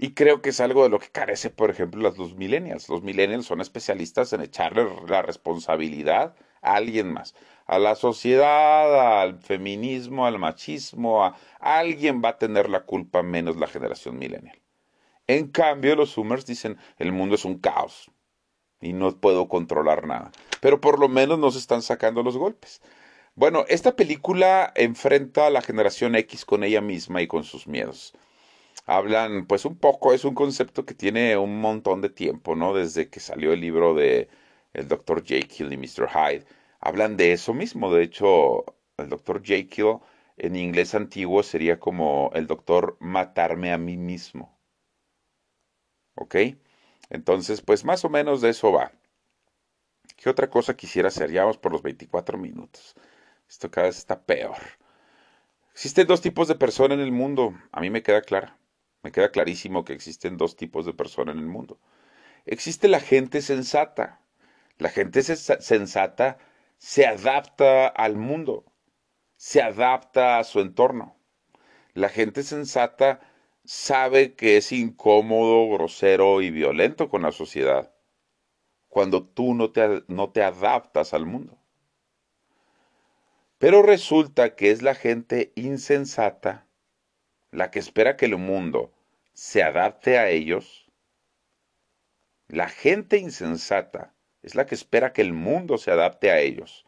Y 0.00 0.14
creo 0.14 0.40
que 0.40 0.50
es 0.50 0.60
algo 0.60 0.84
de 0.84 0.90
lo 0.90 1.00
que 1.00 1.08
carece, 1.08 1.50
por 1.50 1.70
ejemplo, 1.70 2.00
los 2.00 2.36
millennials. 2.36 2.88
Los 2.88 3.02
millennials 3.02 3.46
son 3.46 3.60
especialistas 3.60 4.32
en 4.32 4.42
echarle 4.42 4.86
la 5.08 5.22
responsabilidad 5.22 6.36
a 6.62 6.76
alguien 6.76 7.12
más, 7.12 7.34
a 7.68 7.78
la 7.78 7.94
sociedad, 7.94 9.20
al 9.20 9.38
feminismo, 9.38 10.26
al 10.26 10.38
machismo, 10.38 11.24
a 11.24 11.36
alguien 11.60 12.22
va 12.24 12.30
a 12.30 12.38
tener 12.38 12.70
la 12.70 12.80
culpa 12.84 13.22
menos 13.22 13.56
la 13.56 13.66
generación 13.66 14.18
millennial. 14.18 14.58
En 15.26 15.48
cambio, 15.48 15.94
los 15.94 16.14
Zoomers 16.14 16.46
dicen, 16.46 16.78
el 16.98 17.12
mundo 17.12 17.34
es 17.34 17.44
un 17.44 17.58
caos 17.58 18.10
y 18.80 18.94
no 18.94 19.14
puedo 19.20 19.48
controlar 19.48 20.06
nada. 20.06 20.32
Pero 20.62 20.80
por 20.80 20.98
lo 20.98 21.10
menos 21.10 21.38
nos 21.38 21.56
están 21.56 21.82
sacando 21.82 22.22
los 22.22 22.38
golpes. 22.38 22.80
Bueno, 23.34 23.66
esta 23.68 23.94
película 23.94 24.72
enfrenta 24.74 25.46
a 25.46 25.50
la 25.50 25.60
generación 25.60 26.16
X 26.16 26.46
con 26.46 26.64
ella 26.64 26.80
misma 26.80 27.20
y 27.20 27.26
con 27.26 27.44
sus 27.44 27.66
miedos. 27.66 28.14
Hablan, 28.86 29.46
pues 29.46 29.66
un 29.66 29.76
poco, 29.76 30.14
es 30.14 30.24
un 30.24 30.34
concepto 30.34 30.86
que 30.86 30.94
tiene 30.94 31.36
un 31.36 31.60
montón 31.60 32.00
de 32.00 32.08
tiempo, 32.08 32.56
¿no? 32.56 32.72
Desde 32.72 33.10
que 33.10 33.20
salió 33.20 33.52
el 33.52 33.60
libro 33.60 33.94
de 33.94 34.30
el 34.72 34.88
Dr. 34.88 35.22
Jekyll 35.22 35.70
y 35.70 35.76
Mr. 35.76 36.08
Hyde. 36.08 36.46
Hablan 36.80 37.16
de 37.16 37.32
eso 37.32 37.54
mismo. 37.54 37.92
De 37.92 38.02
hecho, 38.02 38.64
el 38.96 39.08
Dr. 39.08 39.42
Jekyll 39.42 39.98
en 40.36 40.56
inglés 40.56 40.94
antiguo 40.94 41.42
sería 41.42 41.78
como 41.80 42.30
el 42.34 42.46
doctor 42.46 42.96
matarme 43.00 43.72
a 43.72 43.78
mí 43.78 43.96
mismo. 43.96 44.58
¿Ok? 46.14 46.36
Entonces, 47.10 47.60
pues 47.62 47.84
más 47.84 48.04
o 48.04 48.08
menos 48.08 48.40
de 48.40 48.50
eso 48.50 48.72
va. 48.72 48.92
¿Qué 50.16 50.28
otra 50.28 50.50
cosa 50.50 50.76
quisiera 50.76 51.08
hacer? 51.08 51.30
Ya 51.30 51.42
vamos 51.42 51.58
por 51.58 51.72
los 51.72 51.82
24 51.82 52.38
minutos. 52.38 52.94
Esto 53.48 53.70
cada 53.70 53.86
vez 53.86 53.98
está 53.98 54.20
peor. 54.20 54.56
Existen 55.72 56.06
dos 56.08 56.20
tipos 56.20 56.48
de 56.48 56.56
personas 56.56 56.98
en 56.98 57.04
el 57.04 57.12
mundo, 57.12 57.54
a 57.70 57.80
mí 57.80 57.88
me 57.88 58.02
queda 58.02 58.22
clara. 58.22 58.58
Me 59.02 59.12
queda 59.12 59.30
clarísimo 59.30 59.84
que 59.84 59.92
existen 59.92 60.36
dos 60.36 60.56
tipos 60.56 60.84
de 60.84 60.92
personas 60.92 61.36
en 61.36 61.40
el 61.40 61.46
mundo. 61.46 61.78
Existe 62.46 62.88
la 62.88 63.00
gente 63.00 63.42
sensata. 63.42 64.20
La 64.78 64.90
gente 64.90 65.22
sensata 65.22 66.38
se 66.78 67.06
adapta 67.06 67.86
al 67.86 68.16
mundo, 68.16 68.64
se 69.36 69.62
adapta 69.62 70.38
a 70.38 70.44
su 70.44 70.60
entorno. 70.60 71.16
La 71.92 72.08
gente 72.08 72.42
sensata 72.42 73.20
sabe 73.64 74.34
que 74.34 74.56
es 74.56 74.72
incómodo, 74.72 75.68
grosero 75.68 76.40
y 76.40 76.50
violento 76.50 77.08
con 77.08 77.22
la 77.22 77.32
sociedad 77.32 77.92
cuando 78.88 79.24
tú 79.24 79.54
no 79.54 79.70
te, 79.70 80.02
no 80.08 80.30
te 80.30 80.42
adaptas 80.42 81.12
al 81.14 81.26
mundo. 81.26 81.58
Pero 83.58 83.82
resulta 83.82 84.54
que 84.56 84.70
es 84.70 84.82
la 84.82 84.94
gente 84.94 85.52
insensata 85.56 86.66
la 87.50 87.70
que 87.70 87.78
espera 87.78 88.16
que 88.16 88.26
el 88.26 88.36
mundo 88.38 88.92
se 89.32 89.62
adapte 89.62 90.18
a 90.18 90.28
ellos. 90.28 90.90
La 92.46 92.68
gente 92.68 93.18
insensata 93.18 94.14
es 94.42 94.54
la 94.54 94.66
que 94.66 94.74
espera 94.74 95.12
que 95.12 95.22
el 95.22 95.32
mundo 95.32 95.78
se 95.78 95.90
adapte 95.90 96.30
a 96.30 96.40
ellos 96.40 96.86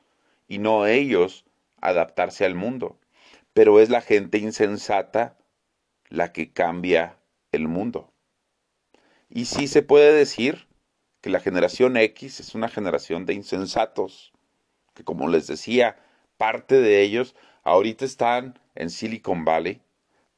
y 0.49 0.59
no 0.59 0.87
ellos 0.87 1.45
adaptarse 1.81 2.45
al 2.45 2.55
mundo. 2.55 2.99
Pero 3.53 3.81
es 3.81 3.91
la 3.91 4.01
gente 4.01 4.39
insensata 4.39 5.37
la 6.09 6.33
que 6.33 6.53
cambia 6.53 7.19
el 7.53 7.69
mundo. 7.69 8.13
Y 9.29 9.45
sí 9.47 9.69
se 9.69 9.83
puede 9.83 10.13
decir 10.13 10.67
que 11.21 11.31
la 11.31 11.41
generación 11.41 11.97
X 11.97 12.41
es 12.41 12.55
una 12.55 12.69
generación 12.69 13.27
de 13.27 13.35
insensatos, 13.35 14.33
que 14.95 15.05
como 15.05 15.29
les 15.29 15.47
decía, 15.47 15.97
parte 16.37 16.81
de 16.81 17.03
ellos 17.03 17.37
ahorita 17.63 18.05
están 18.05 18.59
en 18.75 18.91
Silicon 18.91 19.45
Valley 19.45 19.83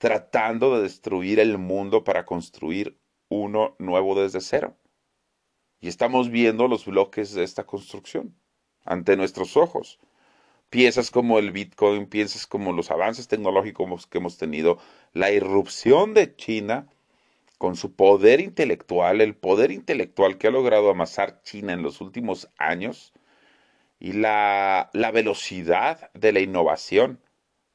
tratando 0.03 0.75
de 0.75 0.83
destruir 0.83 1.39
el 1.39 1.59
mundo 1.59 2.03
para 2.03 2.27
construir 2.27 2.99
uno 3.29 3.77
nuevo 3.79 4.21
desde 4.21 4.41
cero. 4.41 4.77
Y 5.83 5.89
estamos 5.89 6.31
viendo 6.31 6.69
los 6.69 6.87
bloques 6.87 7.35
de 7.35 7.43
esta 7.43 7.65
construcción 7.65 8.37
ante 8.85 9.17
nuestros 9.17 9.57
ojos. 9.57 9.99
Piezas 10.71 11.11
como 11.11 11.41
el 11.41 11.51
Bitcoin, 11.51 12.07
piezas 12.07 12.47
como 12.47 12.73
los 12.73 12.93
avances 12.93 13.27
tecnológicos 13.27 14.07
que 14.07 14.19
hemos 14.19 14.39
tenido, 14.39 14.79
la 15.13 15.33
irrupción 15.33 16.15
de 16.15 16.37
China 16.37 16.87
con 17.59 17.75
su 17.75 17.97
poder 17.97 18.41
intelectual, 18.41 19.21
el 19.21 19.35
poder 19.35 19.73
intelectual 19.73 20.39
que 20.39 20.47
ha 20.47 20.51
logrado 20.53 20.89
amasar 20.89 21.43
China 21.43 21.73
en 21.73 21.83
los 21.83 22.01
últimos 22.01 22.49
años 22.59 23.13
y 23.99 24.13
la, 24.13 24.89
la 24.93 25.11
velocidad 25.11 26.13
de 26.15 26.31
la 26.31 26.41
innovación 26.41 27.21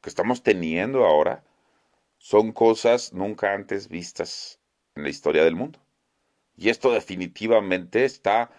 que 0.02 0.10
estamos 0.10 0.44
teniendo 0.44 1.06
ahora, 1.06 1.44
son 2.20 2.54
cosas 2.54 3.12
nunca 3.12 3.54
antes 3.54 3.90
vistas 3.90 4.62
en 4.96 5.04
la 5.04 5.10
historia 5.10 5.44
del 5.44 5.56
mundo. 5.56 5.80
Y 6.58 6.70
esto 6.70 6.92
definitivamente 6.92 8.04
está 8.04 8.50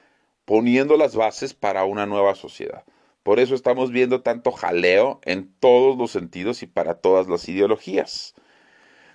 poniendo 0.44 0.96
las 0.96 1.14
bases 1.16 1.52
para 1.52 1.84
una 1.84 2.06
nueva 2.06 2.34
sociedad. 2.34 2.84
Por 3.22 3.40
eso 3.40 3.54
estamos 3.54 3.90
viendo 3.90 4.22
tanto 4.22 4.52
jaleo 4.52 5.20
en 5.24 5.52
todos 5.60 5.98
los 5.98 6.12
sentidos 6.12 6.62
y 6.62 6.66
para 6.66 6.94
todas 6.94 7.28
las 7.28 7.46
ideologías. 7.48 8.34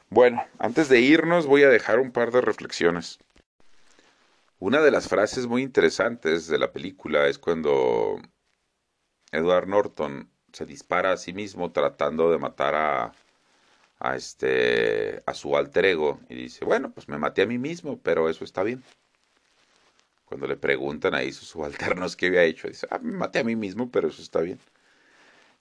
Bueno, 0.09 0.45
antes 0.59 0.89
de 0.89 0.99
irnos 0.99 1.47
voy 1.47 1.63
a 1.63 1.69
dejar 1.69 1.99
un 1.99 2.11
par 2.11 2.31
de 2.31 2.41
reflexiones. 2.41 3.17
Una 4.59 4.81
de 4.81 4.91
las 4.91 5.07
frases 5.07 5.47
muy 5.47 5.63
interesantes 5.63 6.47
de 6.47 6.59
la 6.59 6.71
película 6.71 7.27
es 7.27 7.39
cuando 7.39 8.21
Edward 9.31 9.67
Norton 9.67 10.29
se 10.51 10.65
dispara 10.65 11.13
a 11.13 11.17
sí 11.17 11.33
mismo 11.33 11.71
tratando 11.71 12.29
de 12.31 12.37
matar 12.37 12.75
a, 12.75 13.13
a 14.03 14.15
este 14.17 15.23
a 15.25 15.33
su 15.33 15.57
alter 15.57 15.85
ego 15.85 16.19
y 16.29 16.35
dice, 16.35 16.65
bueno, 16.65 16.91
pues 16.91 17.07
me 17.07 17.17
maté 17.17 17.43
a 17.43 17.47
mí 17.47 17.57
mismo, 17.57 17.99
pero 18.03 18.29
eso 18.29 18.43
está 18.43 18.61
bien. 18.61 18.83
Cuando 20.25 20.45
le 20.47 20.57
preguntan 20.57 21.15
ahí 21.15 21.31
sus 21.31 21.47
subalternos 21.47 22.15
qué 22.15 22.27
había 22.27 22.43
hecho, 22.43 22.67
dice, 22.67 22.87
ah, 22.91 22.99
me 22.99 23.13
maté 23.13 23.39
a 23.39 23.43
mí 23.43 23.55
mismo, 23.55 23.89
pero 23.91 24.09
eso 24.09 24.21
está 24.21 24.41
bien. 24.41 24.59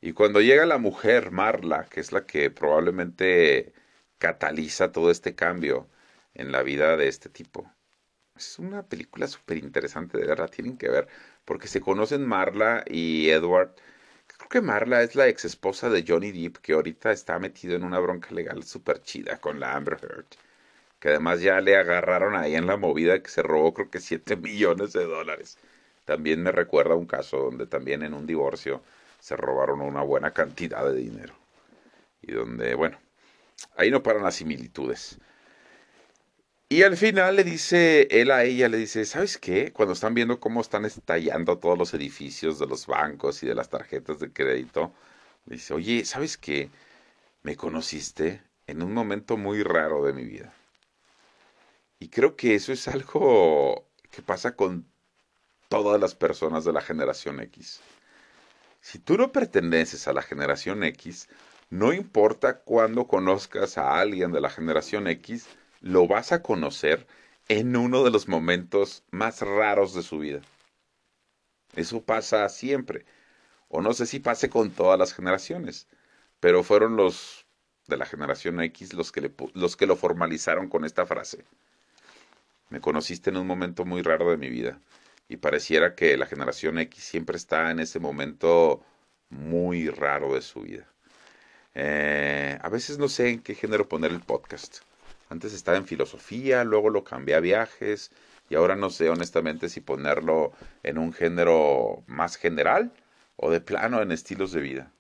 Y 0.00 0.12
cuando 0.12 0.40
llega 0.40 0.66
la 0.66 0.78
mujer, 0.78 1.31
Marla, 1.31 1.87
que 1.88 2.00
es 2.00 2.11
la 2.12 2.26
que 2.26 2.50
probablemente 2.50 3.72
cataliza 4.18 4.92
todo 4.92 5.11
este 5.11 5.35
cambio 5.35 5.88
en 6.35 6.52
la 6.52 6.62
vida 6.62 6.96
de 6.96 7.09
este 7.09 7.28
tipo. 7.28 7.70
Es 8.37 8.59
una 8.59 8.83
película 8.85 9.28
súper 9.28 9.59
interesante, 9.59 10.18
de 10.18 10.26
verdad, 10.26 10.50
tienen 10.50 10.76
que 10.78 10.88
ver, 10.88 11.07
porque 11.44 11.68
se 11.68 11.81
conocen 11.81 12.26
Marla 12.26 12.85
y 12.88 13.28
Edward. 13.31 13.74
Creo 14.48 14.61
que 14.61 14.66
Marla 14.66 15.02
es 15.02 15.14
la 15.14 15.28
ex 15.28 15.44
esposa 15.44 15.88
de 15.88 16.05
Johnny 16.07 16.33
Depp, 16.33 16.57
que 16.59 16.72
ahorita 16.72 17.12
está 17.12 17.38
metido 17.38 17.76
en 17.76 17.85
una 17.85 18.00
bronca 18.00 18.35
legal 18.35 18.64
súper 18.64 19.00
chida 19.02 19.38
con 19.38 19.61
la 19.61 19.76
Amber 19.76 19.98
Heard, 20.02 20.26
que 21.00 21.11
además 21.11 21.40
ya 21.42 21.61
le 21.61 21.76
agarraron 21.76 22.35
ahí 22.35 22.57
en 22.57 22.66
la 22.66 22.76
movida 22.76 23.22
que 23.22 23.31
se 23.31 23.42
robó 23.42 23.72
creo 23.72 23.90
que 23.90 24.00
7 24.00 24.37
millones 24.48 24.92
de 24.92 25.05
dólares. 25.05 25.59
También 26.05 26.42
me 26.42 26.52
recuerda 26.52 26.96
un 26.96 27.07
caso 27.07 27.38
donde 27.38 27.66
también 27.66 28.02
en 28.02 28.14
un 28.14 28.26
divorcio 28.26 28.83
se 29.20 29.37
robaron 29.37 29.81
una 29.81 30.02
buena 30.02 30.33
cantidad 30.33 30.85
de 30.87 30.96
dinero. 30.96 31.35
Y 32.22 32.33
donde, 32.33 32.74
bueno, 32.74 32.98
Ahí 33.76 33.90
no 33.90 34.02
paran 34.02 34.22
las 34.24 34.37
similitudes. 34.37 35.18
Y 36.72 36.85
al 36.85 36.96
final 36.96 37.37
le 37.37 37.44
dice 37.44 38.08
él 38.11 38.30
a 38.30 38.44
ella, 38.44 38.66
le 38.66 38.78
dice, 38.78 39.04
¿sabes 39.04 39.37
qué? 39.37 39.74
Cuando 39.74 39.92
están 39.92 40.14
viendo 40.14 40.40
cómo 40.40 40.62
están 40.62 40.87
estallando 40.87 41.58
todos 41.58 41.76
los 41.76 41.92
edificios 41.92 42.58
de 42.58 42.66
los 42.66 42.87
bancos 42.87 43.42
y 43.42 43.46
de 43.46 43.54
las 43.54 43.68
tarjetas 43.68 44.20
de 44.20 44.32
crédito, 44.32 44.90
le 45.44 45.56
dice, 45.56 45.74
oye, 45.74 46.06
¿sabes 46.06 46.38
qué? 46.38 46.70
Me 47.42 47.56
conociste 47.56 48.40
en 48.66 48.82
un 48.82 48.94
momento 48.94 49.37
muy 49.37 49.62
raro 49.62 50.02
de 50.02 50.14
mi 50.14 50.24
vida. 50.24 50.54
Y 51.98 52.08
creo 52.08 52.37
que 52.37 52.54
eso 52.54 52.72
es 52.72 52.88
algo 52.88 53.87
que 54.11 54.22
pasa 54.22 54.56
con 54.56 54.87
todas 55.68 56.00
las 56.00 56.14
personas 56.14 56.64
de 56.64 56.72
la 56.72 56.80
generación 56.80 57.40
X. 57.40 57.82
Si 58.80 58.98
tú 58.98 59.18
no 59.18 59.30
perteneces 59.30 60.08
a 60.08 60.14
la 60.14 60.22
generación 60.22 60.85
X, 60.85 61.28
no 61.68 61.92
importa 61.92 62.61
cuándo 62.61 63.08
conozcas 63.08 63.76
a 63.76 64.00
alguien 64.00 64.32
de 64.32 64.40
la 64.40 64.48
generación 64.48 65.06
X, 65.06 65.48
lo 65.83 66.07
vas 66.07 66.33
a 66.33 66.42
conocer 66.42 67.07
en 67.49 67.77
uno 67.77 68.05
de 68.05 68.11
los 68.11 68.29
momentos 68.29 69.05
más 69.11 69.42
raros 69.42 69.95
de 69.95 70.03
su 70.03 70.18
vida. 70.21 70.40
Eso 71.75 72.03
pasa 72.03 72.49
siempre. 72.49 73.05
O 73.68 73.83
no 73.83 73.92
sé 73.92 74.07
si 74.07 74.21
pase 74.21 74.49
con 74.49 74.71
todas 74.71 74.99
las 74.99 75.12
generaciones, 75.12 75.88
pero 76.40 76.62
fueron 76.62 76.97
los 76.97 77.47
de 77.88 77.97
la 77.97 78.07
generación 78.07 78.61
X 78.61 78.95
los 78.95 79.11
que, 79.12 79.33
los 79.55 79.77
que 79.77 79.87
lo 79.87 79.97
formalizaron 79.97 80.68
con 80.68 80.85
esta 80.85 81.05
frase. 81.05 81.45
Me 82.71 82.81
conociste 82.81 83.31
en 83.31 83.37
un 83.38 83.47
momento 83.47 83.85
muy 83.85 84.03
raro 84.03 84.31
de 84.31 84.37
mi 84.37 84.49
vida 84.49 84.79
y 85.29 85.37
pareciera 85.38 85.95
que 85.95 86.16
la 86.16 86.27
generación 86.27 86.79
X 86.79 87.03
siempre 87.03 87.37
está 87.37 87.71
en 87.71 87.81
ese 87.81 87.99
momento 87.99 88.85
muy 89.31 89.88
raro 89.88 90.35
de 90.35 90.42
su 90.42 90.61
vida. 90.61 90.87
Eh, 91.75 92.59
a 92.61 92.68
veces 92.68 92.99
no 92.99 93.09
sé 93.09 93.31
en 93.31 93.40
qué 93.40 93.55
género 93.55 93.88
poner 93.88 94.12
el 94.12 94.21
podcast. 94.21 94.83
Antes 95.33 95.53
estaba 95.53 95.77
en 95.77 95.87
filosofía, 95.87 96.64
luego 96.64 96.90
lo 96.90 97.05
cambié 97.05 97.35
a 97.35 97.40
viajes 97.40 98.11
y 98.49 98.55
ahora 98.55 98.77
no 98.77 98.90
sé 98.90 99.09
honestamente 99.11 99.68
si 99.68 99.81
ponerlo 99.81 100.53
en 100.83 100.99
un 100.99 101.12
género 101.12 102.05
más 102.07 102.37
general 102.37 102.92
o 103.37 103.51
de 103.51 103.61
plano 103.61 104.03
en 104.03 104.12
estilos 104.12 104.53
de 104.53 104.61
vida. 104.61 104.92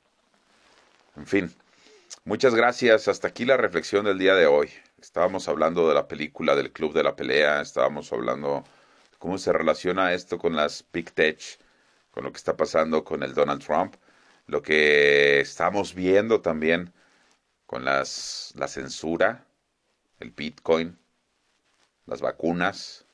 En 1.16 1.26
fin, 1.26 1.54
muchas 2.24 2.54
gracias. 2.54 3.08
Hasta 3.08 3.28
aquí 3.28 3.44
la 3.44 3.56
reflexión 3.56 4.06
del 4.06 4.18
día 4.18 4.34
de 4.34 4.46
hoy. 4.46 4.70
Estábamos 5.00 5.48
hablando 5.48 5.88
de 5.88 5.94
la 5.94 6.08
película 6.08 6.56
del 6.56 6.72
Club 6.72 6.94
de 6.94 7.02
la 7.02 7.14
Pelea, 7.14 7.60
estábamos 7.60 8.12
hablando 8.12 8.64
de 9.10 9.18
cómo 9.18 9.38
se 9.38 9.52
relaciona 9.52 10.12
esto 10.14 10.38
con 10.38 10.56
las 10.56 10.84
Big 10.92 11.12
Tech, 11.12 11.40
con 12.10 12.24
lo 12.24 12.32
que 12.32 12.38
está 12.38 12.56
pasando 12.56 13.04
con 13.04 13.22
el 13.22 13.34
Donald 13.34 13.64
Trump 13.64 13.94
lo 14.46 14.62
que 14.62 15.40
estamos 15.40 15.94
viendo 15.94 16.40
también 16.40 16.92
con 17.66 17.84
las, 17.84 18.52
la 18.56 18.68
censura, 18.68 19.46
el 20.22 20.30
Bitcoin, 20.30 20.98
las 22.06 22.20
vacunas 22.20 23.04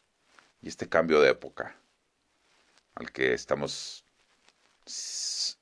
y 0.63 0.69
este 0.69 0.89
cambio 0.89 1.21
de 1.21 1.31
época 1.31 1.77
al 2.95 3.11
que 3.13 3.33
estamos 3.33 4.05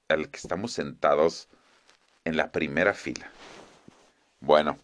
al 0.09 0.30
que 0.30 0.37
estamos 0.37 0.72
sentados 0.72 1.48
en 2.24 2.37
la 2.37 2.52
primera 2.52 2.94
fila. 2.94 3.30
Bueno, 4.40 4.78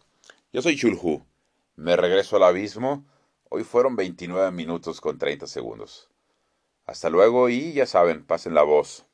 yo 0.53 0.62
soy 0.62 0.77
Chulhu. 0.77 1.25
Me 1.77 1.96
regreso 1.96 2.37
al 2.37 2.44
abismo. 2.44 3.05
Hoy 3.48 3.64
fueron 3.64 3.96
29 3.96 4.51
minutos 4.51 5.01
con 5.01 5.18
30 5.18 5.46
segundos. 5.46 6.09
Hasta 6.87 7.09
luego 7.09 7.48
y 7.48 7.72
ya 7.72 7.87
saben, 7.87 8.25
pasen 8.25 8.55
la 8.55 8.62
voz. 8.62 9.07